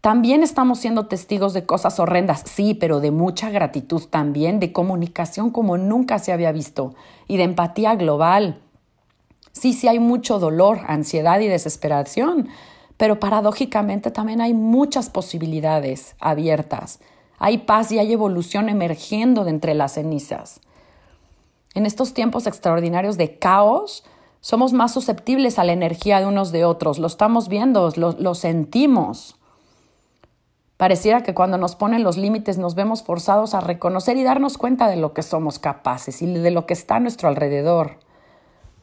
También 0.00 0.42
estamos 0.42 0.80
siendo 0.80 1.06
testigos 1.06 1.52
de 1.52 1.64
cosas 1.64 2.00
horrendas, 2.00 2.42
sí, 2.44 2.74
pero 2.74 3.00
de 3.00 3.12
mucha 3.12 3.50
gratitud 3.50 4.02
también, 4.10 4.58
de 4.58 4.72
comunicación 4.72 5.50
como 5.50 5.78
nunca 5.78 6.18
se 6.18 6.32
había 6.32 6.50
visto 6.50 6.94
y 7.28 7.36
de 7.36 7.44
empatía 7.44 7.94
global. 7.94 8.60
Sí, 9.52 9.72
sí 9.72 9.86
hay 9.86 10.00
mucho 10.00 10.38
dolor, 10.38 10.80
ansiedad 10.86 11.38
y 11.40 11.46
desesperación, 11.46 12.48
pero 12.96 13.20
paradójicamente 13.20 14.10
también 14.10 14.40
hay 14.40 14.54
muchas 14.54 15.08
posibilidades 15.08 16.16
abiertas. 16.18 17.00
Hay 17.44 17.58
paz 17.58 17.90
y 17.90 17.98
hay 17.98 18.12
evolución 18.12 18.68
emergiendo 18.68 19.42
de 19.42 19.50
entre 19.50 19.74
las 19.74 19.94
cenizas. 19.94 20.60
En 21.74 21.86
estos 21.86 22.14
tiempos 22.14 22.46
extraordinarios 22.46 23.16
de 23.16 23.36
caos, 23.36 24.04
somos 24.40 24.72
más 24.72 24.92
susceptibles 24.92 25.58
a 25.58 25.64
la 25.64 25.72
energía 25.72 26.20
de 26.20 26.26
unos 26.26 26.52
de 26.52 26.64
otros. 26.64 27.00
Lo 27.00 27.08
estamos 27.08 27.48
viendo, 27.48 27.92
lo, 27.96 28.34
sentimos. 28.36 29.34
Pareciera 30.76 31.24
que 31.24 31.34
cuando 31.34 31.58
nos 31.58 31.74
ponen 31.74 32.04
los 32.04 32.16
límites 32.16 32.58
nos 32.58 32.76
vemos 32.76 33.02
forzados 33.02 33.54
a 33.54 33.60
reconocer 33.60 34.16
y 34.16 34.22
darnos 34.22 34.56
cuenta 34.56 34.86
de 34.86 34.96
lo 34.96 35.12
que 35.12 35.24
somos 35.24 35.58
capaces 35.58 36.22
y 36.22 36.32
de 36.32 36.50
lo 36.52 36.64
que 36.64 36.74
está 36.74 36.94
a 36.94 37.00
nuestro 37.00 37.28
alrededor. 37.28 37.98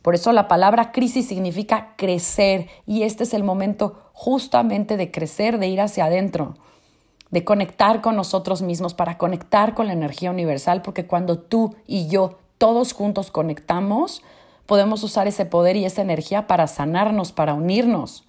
Por 0.01 0.15
eso 0.15 0.33
la 0.33 0.49
palabra 0.49 0.91
crisis 0.91 1.29
significa 1.29 1.93
crecer 1.95 2.67
y 2.85 3.03
este 3.03 3.23
es 3.23 3.33
el 3.33 3.45
momento 3.45 4.01
justamente 4.11 4.97
de 4.97 5.11
crecer, 5.11 5.59
de 5.59 5.69
ir 5.69 5.79
hacia 5.79 6.03
adentro, 6.03 6.55
de 7.31 7.43
conectar 7.43 8.01
con 8.01 8.15
nosotros 8.15 8.61
mismos 8.61 8.93
para 8.93 9.17
conectar 9.17 9.73
con 9.75 9.87
la 9.87 9.93
energía 9.93 10.31
universal, 10.31 10.81
porque 10.81 11.05
cuando 11.05 11.37
tú 11.37 11.75
y 11.85 12.07
yo 12.07 12.39
todos 12.57 12.93
juntos 12.93 13.31
conectamos, 13.31 14.23
podemos 14.65 15.03
usar 15.03 15.27
ese 15.27 15.45
poder 15.45 15.75
y 15.75 15.85
esa 15.85 16.01
energía 16.01 16.47
para 16.47 16.67
sanarnos, 16.67 17.31
para 17.31 17.53
unirnos, 17.53 18.25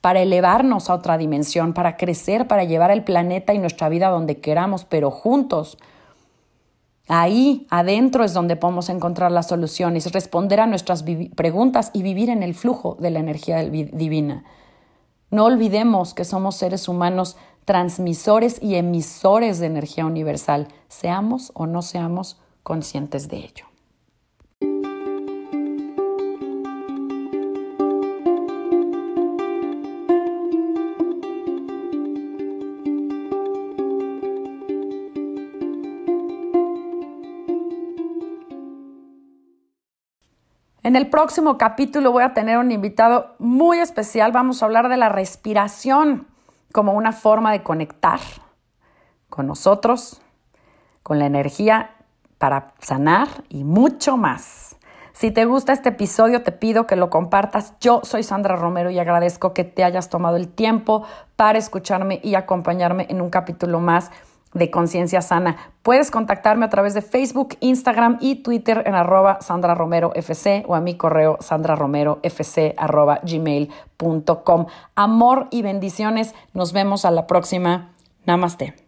para 0.00 0.20
elevarnos 0.20 0.90
a 0.90 0.94
otra 0.94 1.18
dimensión, 1.18 1.74
para 1.74 1.96
crecer, 1.96 2.46
para 2.48 2.64
llevar 2.64 2.90
el 2.90 3.04
planeta 3.04 3.54
y 3.54 3.58
nuestra 3.58 3.88
vida 3.88 4.08
donde 4.08 4.38
queramos, 4.38 4.84
pero 4.84 5.10
juntos. 5.10 5.78
Ahí, 7.08 7.66
adentro, 7.70 8.24
es 8.24 8.32
donde 8.32 8.56
podemos 8.56 8.88
encontrar 8.88 9.32
las 9.32 9.48
soluciones, 9.48 10.10
responder 10.12 10.60
a 10.60 10.66
nuestras 10.66 11.04
preguntas 11.36 11.90
y 11.92 12.02
vivir 12.02 12.30
en 12.30 12.42
el 12.42 12.54
flujo 12.54 12.96
de 13.00 13.10
la 13.10 13.20
energía 13.20 13.62
divina. 13.62 14.44
No 15.30 15.44
olvidemos 15.44 16.14
que 16.14 16.24
somos 16.24 16.56
seres 16.56 16.88
humanos 16.88 17.36
transmisores 17.64 18.62
y 18.62 18.74
emisores 18.74 19.58
de 19.58 19.66
energía 19.66 20.06
universal, 20.06 20.68
seamos 20.88 21.52
o 21.54 21.66
no 21.66 21.82
seamos 21.82 22.40
conscientes 22.62 23.28
de 23.28 23.38
ello. 23.38 23.66
En 40.84 40.96
el 40.96 41.08
próximo 41.08 41.58
capítulo 41.58 42.10
voy 42.10 42.24
a 42.24 42.34
tener 42.34 42.58
un 42.58 42.72
invitado 42.72 43.36
muy 43.38 43.78
especial. 43.78 44.32
Vamos 44.32 44.62
a 44.62 44.66
hablar 44.66 44.88
de 44.88 44.96
la 44.96 45.08
respiración 45.08 46.26
como 46.72 46.92
una 46.92 47.12
forma 47.12 47.52
de 47.52 47.62
conectar 47.62 48.20
con 49.28 49.46
nosotros, 49.46 50.20
con 51.02 51.18
la 51.18 51.26
energía 51.26 51.90
para 52.38 52.74
sanar 52.80 53.28
y 53.48 53.64
mucho 53.64 54.16
más. 54.16 54.76
Si 55.12 55.30
te 55.30 55.44
gusta 55.44 55.72
este 55.72 55.90
episodio, 55.90 56.42
te 56.42 56.52
pido 56.52 56.86
que 56.86 56.96
lo 56.96 57.10
compartas. 57.10 57.74
Yo 57.80 58.00
soy 58.02 58.22
Sandra 58.22 58.56
Romero 58.56 58.90
y 58.90 58.98
agradezco 58.98 59.52
que 59.52 59.62
te 59.64 59.84
hayas 59.84 60.08
tomado 60.08 60.36
el 60.36 60.48
tiempo 60.48 61.04
para 61.36 61.58
escucharme 61.58 62.20
y 62.22 62.34
acompañarme 62.34 63.06
en 63.10 63.20
un 63.20 63.30
capítulo 63.30 63.78
más 63.78 64.10
de 64.54 64.70
Conciencia 64.70 65.22
Sana. 65.22 65.56
Puedes 65.82 66.10
contactarme 66.10 66.64
a 66.64 66.70
través 66.70 66.94
de 66.94 67.02
Facebook, 67.02 67.56
Instagram 67.60 68.18
y 68.20 68.36
Twitter 68.36 68.82
en 68.86 68.94
arroba 68.94 69.40
Sandra 69.40 69.74
Romero 69.74 70.12
FC 70.14 70.64
o 70.66 70.74
a 70.74 70.80
mi 70.80 70.96
correo 70.96 71.38
sandraromerofc 71.40 72.74
arroba 72.76 73.20
gmail.com. 73.22 74.66
Amor 74.94 75.48
y 75.50 75.62
bendiciones. 75.62 76.34
Nos 76.54 76.72
vemos 76.72 77.04
a 77.04 77.10
la 77.10 77.26
próxima. 77.26 77.90
Namaste. 78.26 78.81